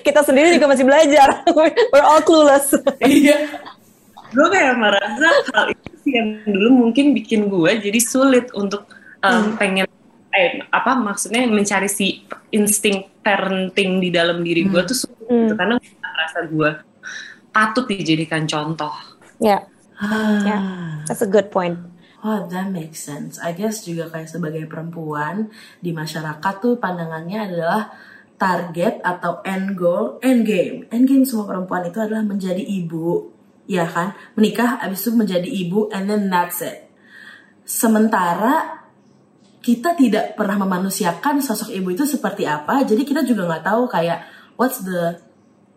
[0.00, 1.42] Kita sendiri juga masih belajar.
[1.92, 2.72] We're all clueless.
[3.00, 3.48] Iya.
[4.34, 8.82] gue kayak merasa hal itu sih yang dulu mungkin bikin gue jadi sulit untuk
[9.22, 9.86] um, pengen
[10.34, 15.78] eh apa maksudnya mencari si insting parenting di dalam diri gue tuh sulit gitu karena
[15.78, 16.70] gue merasa gue
[17.48, 18.90] patut dijadikan contoh
[19.38, 19.62] Ya,
[19.94, 20.42] Ah.
[20.42, 20.58] ya.
[21.06, 21.78] That's a good point.
[22.18, 23.38] Oh, that makes sense.
[23.38, 27.94] I guess juga kayak sebagai perempuan di masyarakat tuh pandangannya adalah
[28.36, 30.84] target atau end goal, end game.
[30.90, 33.30] End game semua perempuan itu adalah menjadi ibu,
[33.70, 34.12] ya kan?
[34.34, 36.90] Menikah, abis itu menjadi ibu, and then that's it.
[37.64, 38.84] Sementara
[39.64, 44.28] kita tidak pernah memanusiakan sosok ibu itu seperti apa, jadi kita juga nggak tahu kayak
[44.60, 45.16] what's the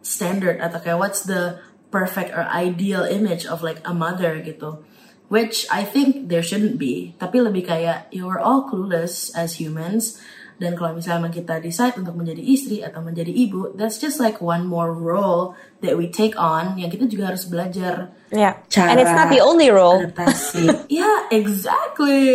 [0.04, 1.56] standard atau kayak what's the
[1.88, 4.84] perfect or ideal image of like a mother gitu.
[5.28, 7.16] which I think there shouldn't be.
[7.20, 10.20] Tapi lebih kayak you are all clueless as humans.
[10.58, 14.66] Dan kalau misalnya kita decide untuk menjadi istri atau menjadi ibu, that's just like one
[14.66, 15.54] more role
[15.86, 18.60] that we take on yang kita juga harus belajar Yeah.
[18.68, 20.04] Cara And it's not the only role.
[20.04, 20.68] adaptasi.
[20.92, 22.28] yeah, exactly.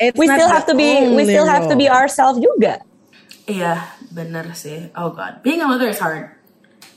[0.00, 2.82] It's We not still the have to be we still have to be ourselves juga.
[3.46, 4.90] Iya, bener sih.
[4.98, 6.34] Oh god, being a mother is hard.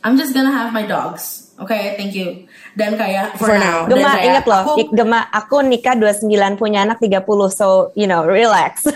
[0.01, 1.50] I'm just gonna have my dogs.
[1.61, 2.49] Okay, thank you.
[2.73, 3.85] Dan kayak for, For now.
[3.85, 6.25] Gema, kayak ingat loh, aku- Gema, aku nikah 29
[6.57, 8.89] punya anak 30, so you know, relax.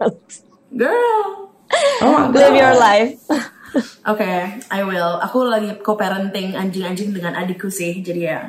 [0.80, 1.48] girl.
[2.04, 3.16] Oh, Live your life.
[4.06, 4.30] Oke,
[4.62, 5.18] I will.
[5.20, 8.40] Aku lagi co-parenting anjing-anjing dengan adikku sih, jadi ya,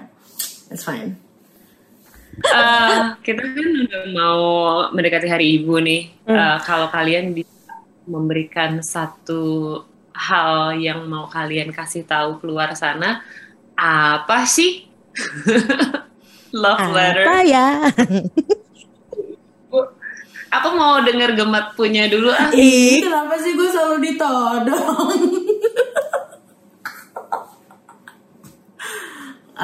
[0.70, 1.18] it's fine.
[2.38, 4.42] Eh, kita kan udah mau
[4.94, 6.14] mendekati hari ibu nih.
[6.24, 7.74] Eh, kalau kalian bisa
[8.06, 9.82] memberikan satu
[10.18, 13.22] hal yang mau kalian kasih tahu keluar sana,
[13.78, 14.90] apa sih?
[16.62, 17.26] Love letter.
[17.30, 17.68] Apa ya?
[20.48, 22.50] Aku mau denger gemat punya dulu ah.
[22.56, 25.20] Ih, kenapa sih gue selalu ditodong?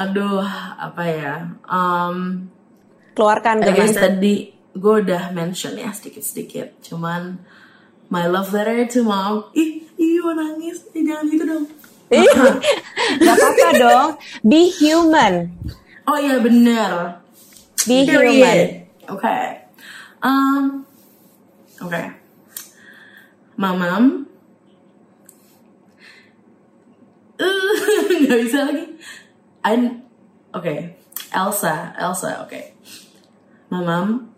[0.04, 0.42] Aduh,
[0.76, 1.34] apa ya?
[1.70, 2.50] Um,
[3.14, 4.02] Keluarkan I guess Gema.
[4.10, 6.82] tadi gue udah mention ya sedikit-sedikit.
[6.82, 7.38] Cuman
[8.08, 9.48] my love letter to mom.
[9.54, 9.84] Ih,
[10.24, 10.84] mau nangis.
[10.96, 11.66] Ih, jangan gitu dong.
[13.24, 14.08] Gak apa-apa dong.
[14.44, 15.50] Be human.
[16.04, 17.20] Oh iya bener.
[17.88, 18.12] Be human.
[18.12, 18.68] Period.
[19.08, 19.36] Oke.
[20.24, 20.84] Um,
[21.84, 22.02] Oke.
[23.60, 24.24] Mamam.
[27.36, 28.84] Uh, nggak bisa lagi.
[29.66, 29.74] I.
[30.54, 30.74] Oke.
[31.34, 31.92] Elsa.
[31.98, 32.46] Elsa.
[32.46, 32.78] Oke.
[33.68, 34.33] Mamam.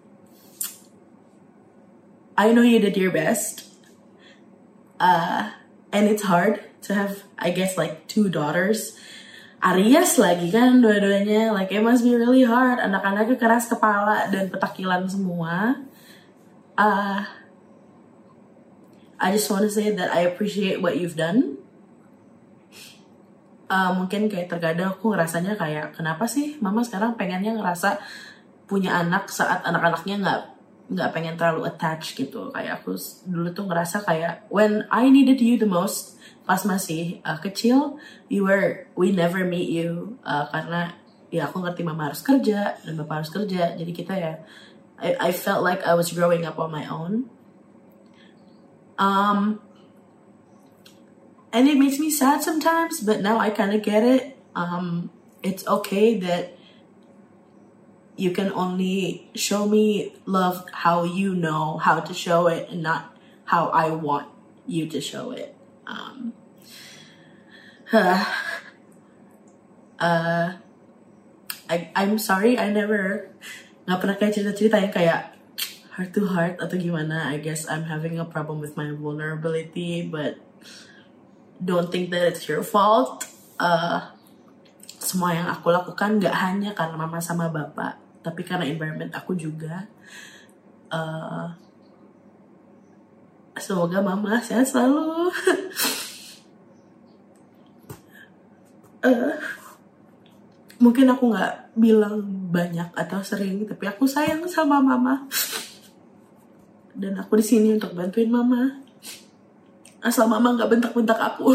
[2.37, 3.64] I know you did your best.
[5.01, 5.51] Uh,
[5.92, 8.96] and it's hard to have, I guess, like two daughters.
[9.64, 15.09] Aries lagi kan dua-duanya like it must be really hard anak-anaknya keras kepala dan petakilan
[15.09, 15.81] semua
[16.77, 17.25] uh,
[19.16, 21.57] I just want to say that I appreciate what you've done
[23.66, 27.99] Uh, mungkin kayak terkadang aku ngerasanya kayak kenapa sih mama sekarang pengennya ngerasa
[28.70, 30.42] punya anak saat anak-anaknya nggak
[30.87, 32.51] nggak pengen terlalu attached gitu.
[32.55, 32.94] Kayak aku
[33.27, 36.14] dulu tuh ngerasa kayak when I needed you the most
[36.46, 37.99] pas masih uh, kecil
[38.31, 40.18] you were we never meet you.
[40.22, 40.94] Uh, karena
[41.35, 43.75] ya aku ngerti mama harus kerja dan bapak harus kerja.
[43.75, 44.35] Jadi kita ya
[44.96, 47.29] I, I felt like I was growing up on my own.
[48.96, 49.61] Um
[51.51, 54.38] and it makes me sad sometimes but now i kind of get it.
[54.55, 55.11] Um
[55.42, 56.56] it's okay that
[58.17, 63.15] you can only show me love how you know how to show it and not
[63.45, 64.27] how i want
[64.67, 65.55] you to show it.
[65.87, 66.35] Um
[67.95, 68.27] uh
[71.67, 73.31] I, I'm sorry I never
[73.87, 75.21] nggak pernah kayak cerita-cerita yang kayak
[75.95, 77.31] heart to heart atau gimana.
[77.31, 80.43] I guess I'm having a problem with my vulnerability but
[81.63, 83.27] don't think that it's your fault.
[83.57, 84.13] Uh,
[84.99, 89.87] semua yang aku lakukan gak hanya karena mama sama bapak, tapi karena environment aku juga.
[90.91, 91.47] Uh,
[93.55, 95.31] semoga mama sehat selalu.
[99.07, 99.39] Uh,
[100.83, 105.31] mungkin aku nggak bilang banyak atau sering, tapi aku sayang sama mama.
[106.99, 108.83] Dan aku di sini untuk bantuin mama
[110.07, 111.51] asal mama nggak bentak-bentak aku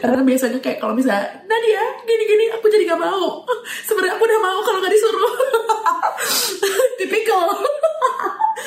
[0.00, 3.44] karena biasanya kayak kalau misalnya Nadia gini-gini aku jadi nggak mau.
[3.86, 5.32] Sebenarnya aku udah mau kalau nggak disuruh.
[6.98, 7.46] Tipikal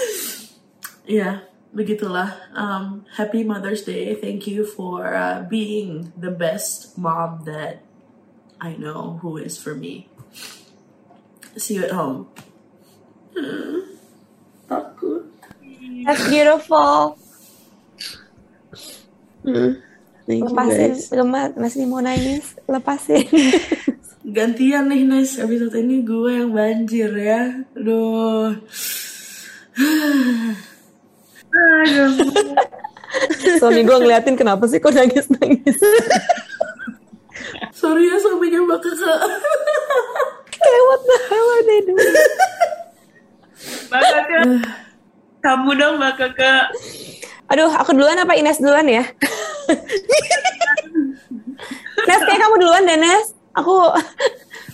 [1.22, 1.30] ya
[1.74, 2.30] begitulah.
[2.54, 4.14] Um, happy Mother's Day.
[4.14, 7.82] Thank you for uh, being the best mom that
[8.62, 10.08] I know who is for me.
[11.58, 12.30] See you at home.
[13.34, 13.98] Hmm,
[14.70, 15.26] takut
[16.06, 17.18] That's beautiful.
[20.24, 20.96] Thank Lepasin.
[21.12, 22.56] Gema masih mau nangis.
[22.68, 23.28] Lepasin.
[24.36, 28.56] Gantian nih Nes, episode ini gue yang banjir ya Aduh
[33.60, 35.76] Suami gue ngeliatin kenapa sih kok nangis-nangis.
[37.84, 39.20] Sorry ya suaminya mbak kakak
[41.30, 42.16] hell are they doing?
[43.90, 44.44] Mbak Kakak.
[45.44, 46.66] Kamu dong Mbak Kakak.
[47.52, 49.04] Aduh, aku duluan apa Ines duluan ya?
[52.04, 53.26] Nes, kayak kamu duluan deh, Nes.
[53.54, 53.74] Aku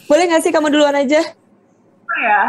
[0.07, 1.21] boleh gak sih kamu duluan aja?
[2.05, 2.43] Apa ya?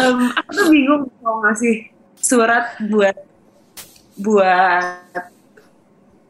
[0.00, 1.88] Em, aku tuh bingung mau ngasih
[2.20, 3.16] surat buat
[4.20, 5.24] buat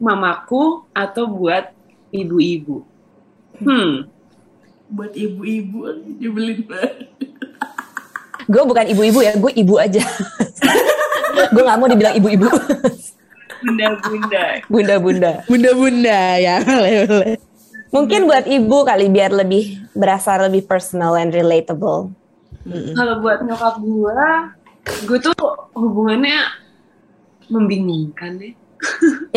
[0.01, 1.71] mamaku atau buat
[2.11, 2.87] ibu-ibu.
[3.61, 4.09] Hmm.
[4.91, 5.87] buat ibu-ibu
[6.19, 7.07] nyebelin banget.
[8.51, 10.03] Gue bukan ibu-ibu ya, gue ibu aja.
[11.55, 12.51] gue nggak mau dibilang ibu-ibu.
[13.61, 14.45] Bunda-bunda.
[14.67, 15.33] Bunda-bunda.
[15.47, 17.35] Bunda-bunda ya, boleh boleh.
[17.91, 22.15] Mungkin buat ibu kali biar lebih berasa lebih personal and relatable.
[22.95, 24.23] Kalau buat nyokap gue,
[25.11, 25.35] gue tuh
[25.75, 26.39] hubungannya
[27.51, 28.53] membingungkan ya.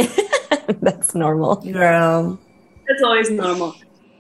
[0.86, 1.66] That's normal.
[1.66, 2.38] Girl.
[2.86, 3.74] That's always normal.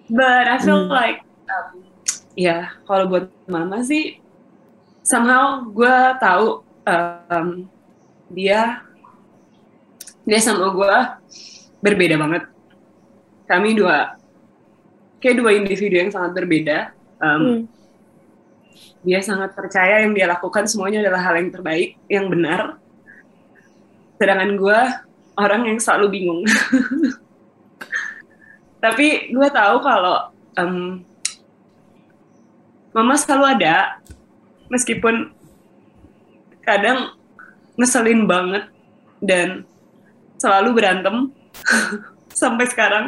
[0.09, 1.85] But I feel like, um,
[2.33, 4.17] ya kalau buat mama sih,
[5.05, 7.69] somehow gue tahu um,
[8.33, 8.81] dia
[10.23, 10.97] dia sama gue
[11.83, 12.43] berbeda banget.
[13.47, 14.15] Kami dua
[15.19, 16.91] kayak dua individu yang sangat berbeda.
[17.19, 17.67] Um,
[19.03, 22.79] Dia sangat percaya yang dia lakukan semuanya adalah hal yang terbaik, yang benar.
[24.15, 24.79] Sedangkan gue
[25.35, 26.41] orang yang selalu bingung.
[28.83, 31.03] Tapi gue tahu kalau em,
[32.95, 33.99] mama selalu ada,
[34.71, 35.35] meskipun
[36.63, 37.11] kadang
[37.75, 38.71] ngeselin banget
[39.19, 39.67] dan
[40.43, 41.31] selalu berantem
[42.43, 43.05] sampai sekarang.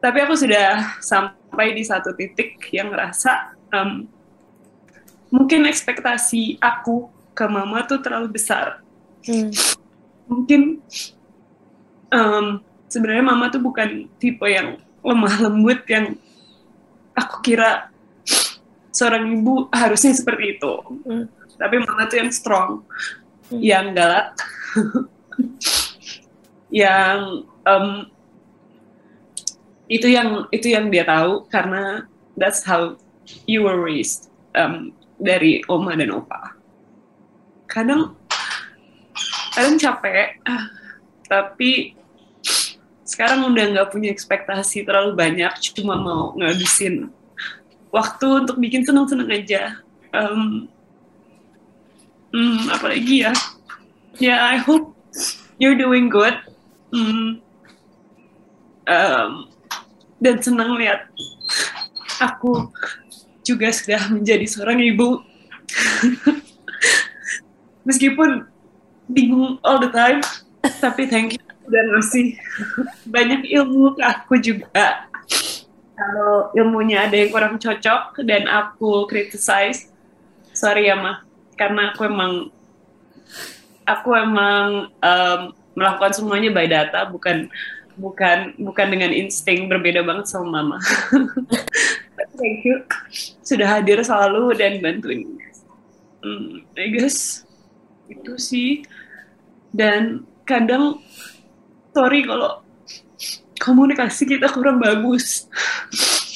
[0.00, 4.08] Tapi aku sudah sampai di satu titik yang ngerasa em,
[5.28, 8.80] mungkin ekspektasi aku ke mama tuh terlalu besar.
[10.24, 10.80] Mungkin
[12.08, 12.46] em,
[12.88, 16.16] sebenarnya mama tuh bukan tipe yang lemah lembut yang
[17.12, 17.92] aku kira
[18.94, 20.72] seorang ibu harusnya seperti itu.
[21.58, 22.86] Tapi mama tuh yang strong,
[23.50, 24.38] yang galak,
[26.84, 27.86] yang em,
[29.88, 32.04] itu yang itu yang dia tahu karena
[32.36, 32.94] that's how
[33.48, 36.54] you were raised em, dari oma dan opa.
[37.68, 38.18] Kadang
[39.58, 40.70] kadang capek ah,
[41.26, 41.98] tapi
[43.02, 47.10] sekarang udah nggak punya ekspektasi terlalu banyak cuma mau ngabisin
[47.90, 49.82] waktu untuk bikin seneng-seneng aja
[50.14, 50.70] um,
[52.30, 53.32] hmm, apalagi ya
[54.20, 54.87] ya I hope
[55.58, 56.34] you're doing good.
[56.88, 57.44] Hmm,
[58.88, 59.30] um,
[60.18, 61.12] dan senang lihat
[62.16, 62.72] aku
[63.44, 65.20] juga sudah menjadi seorang ibu.
[67.88, 68.48] Meskipun
[69.08, 70.20] bingung all the time
[70.80, 72.40] tapi thank you udah ngasih
[73.04, 75.04] banyak ilmu ke aku juga.
[75.92, 79.92] Kalau ilmunya ada yang kurang cocok dan aku criticize
[80.56, 81.22] sorry ya mah
[81.54, 82.48] karena aku emang
[83.88, 85.40] aku emang em,
[85.72, 87.48] melakukan semuanya by data bukan
[87.98, 90.78] bukan bukan dengan insting berbeda banget sama mama.
[92.38, 92.86] Thank you.
[93.42, 95.26] Sudah hadir selalu dan bantuin.
[96.22, 97.42] Hmm, I guess
[98.06, 98.86] itu sih.
[99.74, 101.02] Dan kadang
[101.90, 102.62] sorry kalau
[103.58, 105.50] komunikasi kita kurang bagus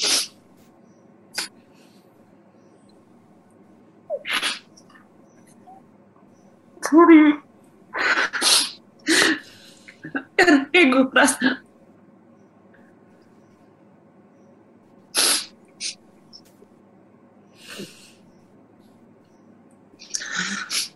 [10.73, 11.63] kayak gue merasa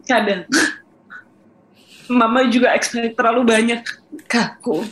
[0.07, 0.47] kadang.
[2.07, 3.83] Mama juga expect terlalu banyak
[4.31, 4.87] ke aku.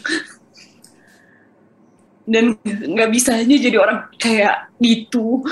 [2.26, 5.46] Dan nggak bisa aja jadi orang kayak gitu.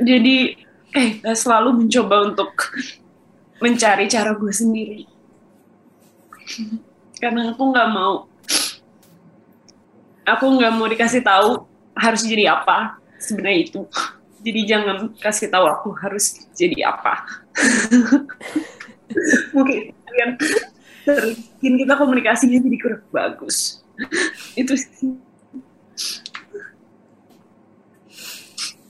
[0.00, 0.56] Jadi
[0.96, 2.50] eh selalu mencoba untuk
[3.58, 5.02] mencari cara gue sendiri.
[7.18, 8.26] Karena aku nggak mau
[10.28, 11.64] aku nggak mau dikasih tahu
[11.96, 13.80] harus jadi apa sebenarnya itu.
[14.38, 17.26] Jadi jangan kasih tahu aku harus jadi apa.
[19.56, 20.30] Mungkin kalian
[21.58, 23.82] bikin kita komunikasinya jadi kurang bagus.
[24.54, 25.18] Itu sih.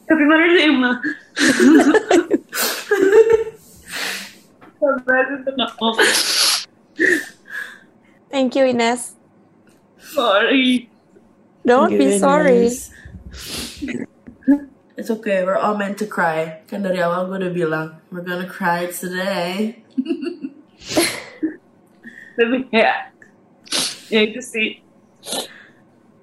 [0.08, 0.96] Tapi mana emang
[4.88, 5.88] sabar untuk aku
[8.32, 9.20] Thank you Ines.
[10.00, 10.88] sorry
[11.68, 12.24] Don't be Goodness.
[12.24, 12.72] sorry.
[14.98, 16.64] It's okay, we're all meant to cry.
[16.64, 19.84] Kan dari awal gue udah bilang, we're gonna cry today.
[22.38, 23.10] tapi ya
[24.14, 24.78] ya itu sih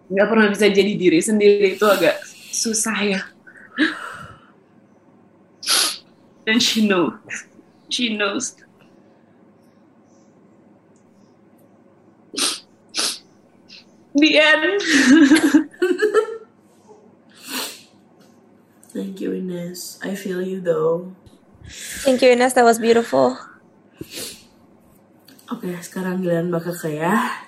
[0.08, 2.24] nggak pernah bisa jadi diri sendiri itu agak
[2.56, 3.22] susah ya
[6.48, 7.20] dan she knows
[7.96, 8.60] she knows
[14.20, 14.82] the end
[18.96, 20.00] Thank you, Ines.
[20.00, 21.12] I feel you though.
[22.08, 23.36] Thank you Ines, that was beautiful.
[25.52, 27.44] Okay, sekarang giliran Mbak Keke ya.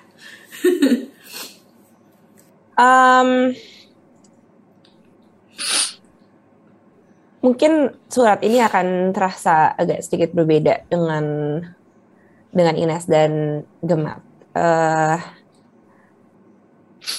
[2.77, 3.55] Um,
[7.47, 11.23] mungkin surat ini akan terasa agak sedikit berbeda dengan
[12.51, 14.19] dengan Ines dan Gemat.
[14.51, 15.15] Uh,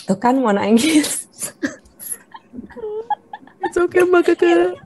[0.05, 1.25] tuh kan mau nangis.
[3.65, 4.77] It's okay, Mbak Keke.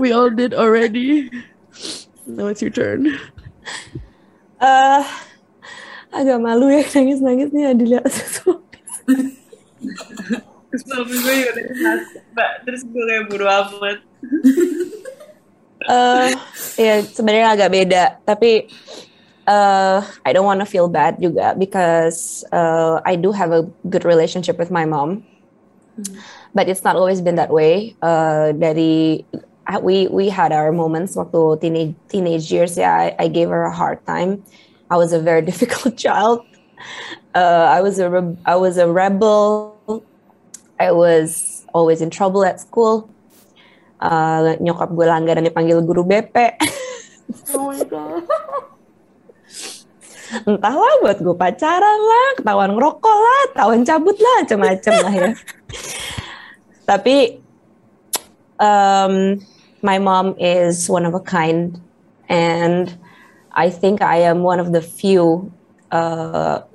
[0.00, 1.28] We all did already.
[2.24, 3.20] Now it's your turn.
[4.64, 5.04] uh,
[6.08, 8.08] agak malu ya nangis-nangis nih dilihat
[10.82, 11.64] suami gue udah
[12.34, 13.98] mbak, terus gue kayak buru amat.
[15.86, 16.28] uh,
[16.80, 18.66] ya sebenarnya agak beda, tapi
[19.46, 24.04] uh, I don't want to feel bad juga because uh, I do have a good
[24.04, 25.24] relationship with my mom,
[25.96, 26.18] hmm.
[26.54, 27.96] but it's not always been that way.
[28.02, 29.24] Uh, dari
[29.82, 32.76] we we had our moments waktu teenage teenage years.
[32.76, 34.44] Yeah, I, I gave her a hard time.
[34.90, 36.44] I was a very difficult child.
[37.34, 38.08] Uh, I was a
[38.44, 39.73] I was a rebel.
[40.84, 43.08] I was always in trouble at school.
[43.96, 46.60] Uh, nyokap gue langganan dipanggil guru BP.
[47.56, 48.28] oh my god.
[50.50, 55.28] Entahlah buat gue pacaran lah, ketahuan ngerokok lah, ketahuan cabut lah, macam-macam lah ya.
[56.90, 57.16] Tapi
[58.58, 59.38] um,
[59.80, 61.78] my mom is one of a kind,
[62.28, 62.92] and
[63.54, 65.54] I think I am one of the few
[65.94, 66.66] uh,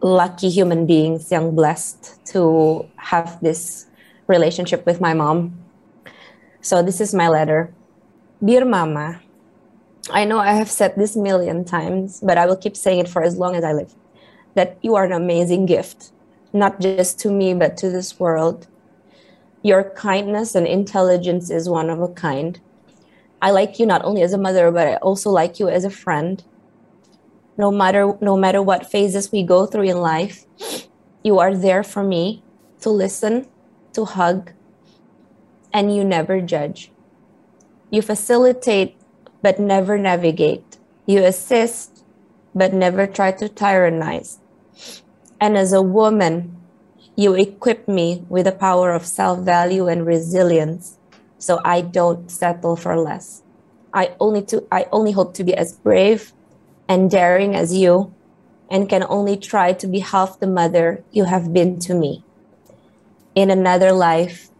[0.00, 3.86] lucky human beings young blessed to have this
[4.26, 5.56] relationship with my mom.
[6.60, 7.72] So this is my letter.
[8.44, 9.20] Dear Mama,
[10.10, 13.22] I know I have said this million times, but I will keep saying it for
[13.22, 13.94] as long as I live.
[14.54, 16.12] That you are an amazing gift,
[16.52, 18.66] not just to me, but to this world.
[19.62, 22.60] Your kindness and intelligence is one of a kind.
[23.42, 25.90] I like you not only as a mother, but I also like you as a
[25.90, 26.42] friend
[27.56, 30.46] no matter no matter what phases we go through in life
[31.22, 32.42] you are there for me
[32.80, 33.48] to listen
[33.92, 34.52] to hug
[35.72, 36.92] and you never judge.
[37.90, 38.96] You facilitate
[39.42, 40.78] but never navigate.
[41.04, 42.04] You assist
[42.54, 44.38] but never try to tyrannize.
[45.40, 46.56] And as a woman
[47.16, 50.98] you equip me with the power of self-value and resilience
[51.38, 53.42] so i don't settle for less.
[53.92, 56.32] I only to i only hope to be as brave
[56.88, 58.14] and daring as you,
[58.70, 62.22] and can only try to be half the mother you have been to me.
[63.34, 64.50] In another life,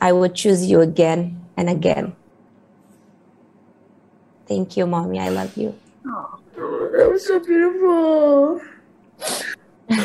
[0.00, 2.16] I would choose you again and again.
[4.46, 5.18] Thank you, mommy.
[5.18, 5.74] I love you.
[6.06, 6.38] Oh,
[6.92, 8.60] that was so beautiful.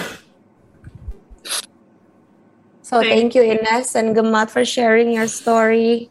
[2.81, 6.09] so thank you Ines and Gemat for sharing your story.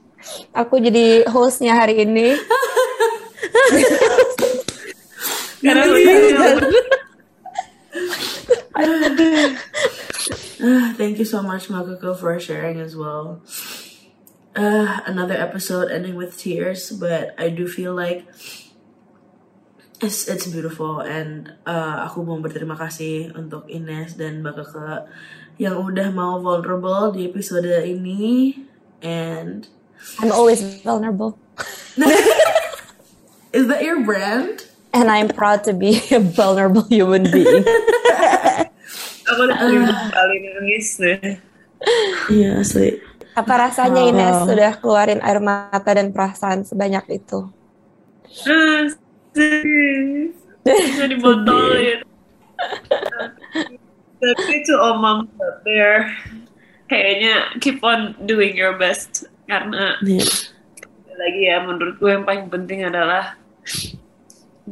[0.53, 2.37] Aku jadi hostnya hari ini.
[10.59, 13.43] Uh, thank you so much, Makako, for sharing as well.
[14.57, 18.25] Uh, another episode ending with tears, but I do feel like
[20.01, 25.11] it's it's beautiful and uh, aku mau berterima kasih untuk Ines dan Mbak Keke
[25.59, 28.62] yang udah mau vulnerable di episode ini
[29.03, 29.66] and
[30.23, 31.35] I'm always vulnerable.
[33.53, 34.68] Is that your brand?
[34.93, 37.64] And I'm proud to be a vulnerable human being.
[39.28, 39.59] Aku udah
[40.12, 41.20] kali nangis deh.
[42.32, 42.99] Iya asli.
[43.36, 44.11] Apa rasanya oh.
[44.11, 47.47] Ines sudah keluarin air mata dan perasaan sebanyak itu?
[50.66, 52.03] Bisa dibotolin.
[54.18, 56.11] Tapi to all moms out there,
[56.91, 60.26] kayaknya keep on doing your best karena yeah.
[61.14, 63.39] lagi ya menurut gue yang paling penting adalah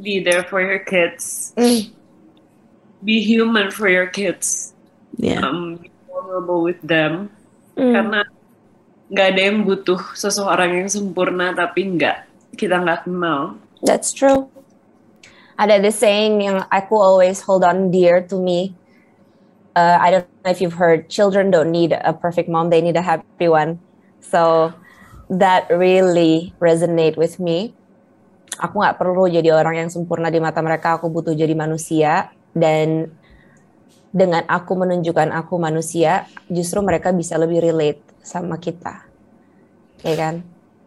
[0.02, 1.52] be there for your kids.
[1.56, 1.92] Mm.
[3.04, 4.74] Be human for your kids.
[5.16, 5.40] Yeah.
[5.40, 7.30] Um, be vulnerable with them.
[7.76, 7.92] Mm.
[7.92, 8.20] Karena
[9.06, 12.26] nggak ada yang butuh seseorang yang sempurna tapi nggak
[12.58, 13.60] kita nggak kenal.
[13.84, 14.50] That's true.
[15.56, 18.76] Ada the saying yang aku always hold on dear to me.
[19.76, 22.96] Uh, I don't know if you've heard, children don't need a perfect mom; they need
[22.96, 23.80] a happy one.
[24.20, 24.72] So
[25.28, 27.76] that really resonate with me
[28.56, 32.32] aku nggak perlu jadi orang yang sempurna di mata mereka aku butuh jadi manusia.
[32.56, 33.12] Dan
[34.16, 39.04] dengan aku menunjukkan aku manusia justru mereka bisa lebih relate sama kita.
[40.00, 40.34] Ya kan?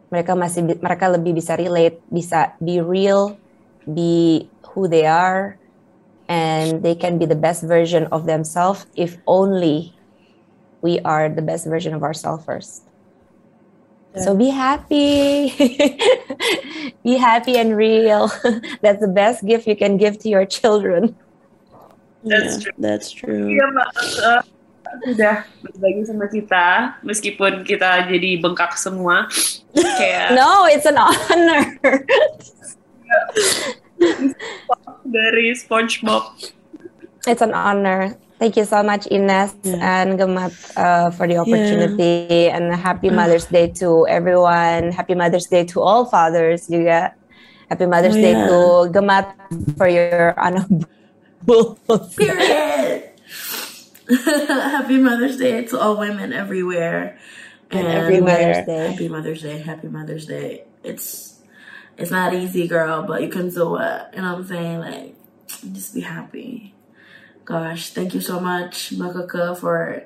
[0.09, 3.37] Mereka masih mereka lebih bisa relate bisa be real
[3.85, 5.61] be who they are
[6.29, 9.93] and they can be the best version of themselves if only
[10.81, 12.88] we are the best version of ourselves first
[14.17, 15.53] so be happy.
[17.03, 18.31] be happy and real.
[18.81, 21.15] That's the best gift you can give to your children.
[22.23, 22.73] That's yeah, true.
[22.79, 23.45] That's true.
[23.47, 23.89] Iya, Mbak.
[24.23, 24.41] Uh,
[25.05, 29.29] sudah berbagi sama kita meskipun kita jadi bengkak semua
[29.77, 31.77] kayak No, it's an honor.
[35.05, 36.57] dari SpongeBob
[37.27, 38.15] It's an honor.
[38.39, 42.47] Thank you so much, Ines and Gamat, uh, for the opportunity.
[42.47, 44.95] And happy Mother's Day to everyone.
[44.95, 47.11] Happy Mother's Day to all fathers juga.
[47.67, 48.47] Happy Mother's Oh, Day yeah.
[48.47, 48.55] to
[48.95, 49.27] Gamat
[49.75, 50.87] for your honorable.
[52.15, 53.11] Period.
[54.47, 57.19] Happy Mother's Day to all women everywhere.
[57.71, 58.87] And every Mother's Day.
[58.87, 59.57] Happy Mother's Day.
[59.59, 60.63] Happy Mother's Day.
[60.81, 61.43] It's
[61.99, 64.01] it's not easy, girl, but you can do it.
[64.15, 64.79] You know what I'm saying?
[64.79, 65.15] Like,
[65.75, 66.73] just be happy.
[67.49, 70.05] Gosh, thank you so much, Makaka, for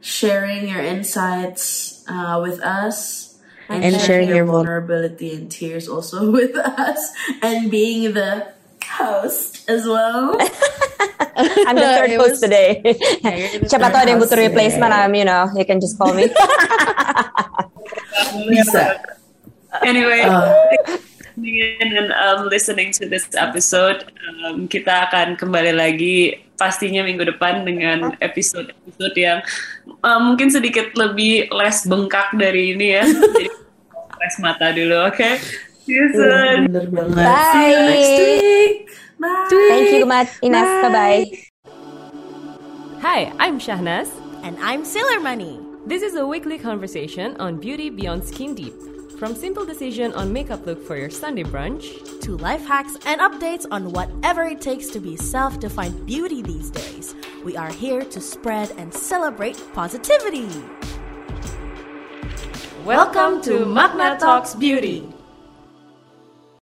[0.00, 3.36] sharing your insights uh, with us.
[3.68, 7.12] And sharing your vulnerability and tears also with us,
[7.44, 8.48] and being the
[8.80, 10.32] host as well.
[11.68, 12.80] I'm the third It host was- today.
[12.80, 14.48] you're the Siapa third tahu ada yang host butuh today.
[14.48, 16.32] replacement, um, you know, you can just call me.
[18.48, 18.96] Bisa.
[19.84, 20.48] anyway Uh,
[21.36, 24.08] tuning in and um, listening to this episode.
[24.42, 29.38] Um, kita akan kembali lagi pastinya minggu depan dengan episode-episode yang
[30.02, 33.06] uh, mungkin sedikit lebih less bengkak dari ini ya.
[33.08, 33.46] Jadi
[34.18, 35.30] less mata dulu, oke?
[35.86, 36.68] See you soon.
[36.68, 37.24] bener banget.
[37.24, 38.20] See you next Bye.
[38.20, 38.76] week.
[39.18, 39.48] Bye.
[39.70, 40.28] Thank you, Gamat.
[40.44, 40.70] Ines.
[40.84, 41.22] Bye-bye.
[43.00, 44.10] Hi, I'm Shahnaz.
[44.42, 45.62] And I'm Sailor Money.
[45.86, 48.87] This is a weekly conversation on beauty beyond skin deep.
[49.18, 53.66] From simple decision on makeup look for your Sunday brunch To life hacks and updates
[53.68, 57.16] on whatever it takes to be self defined beauty these days.
[57.44, 60.46] We are here to spread and celebrate positivity.
[62.84, 65.12] Welcome to Magna Talks Beauty.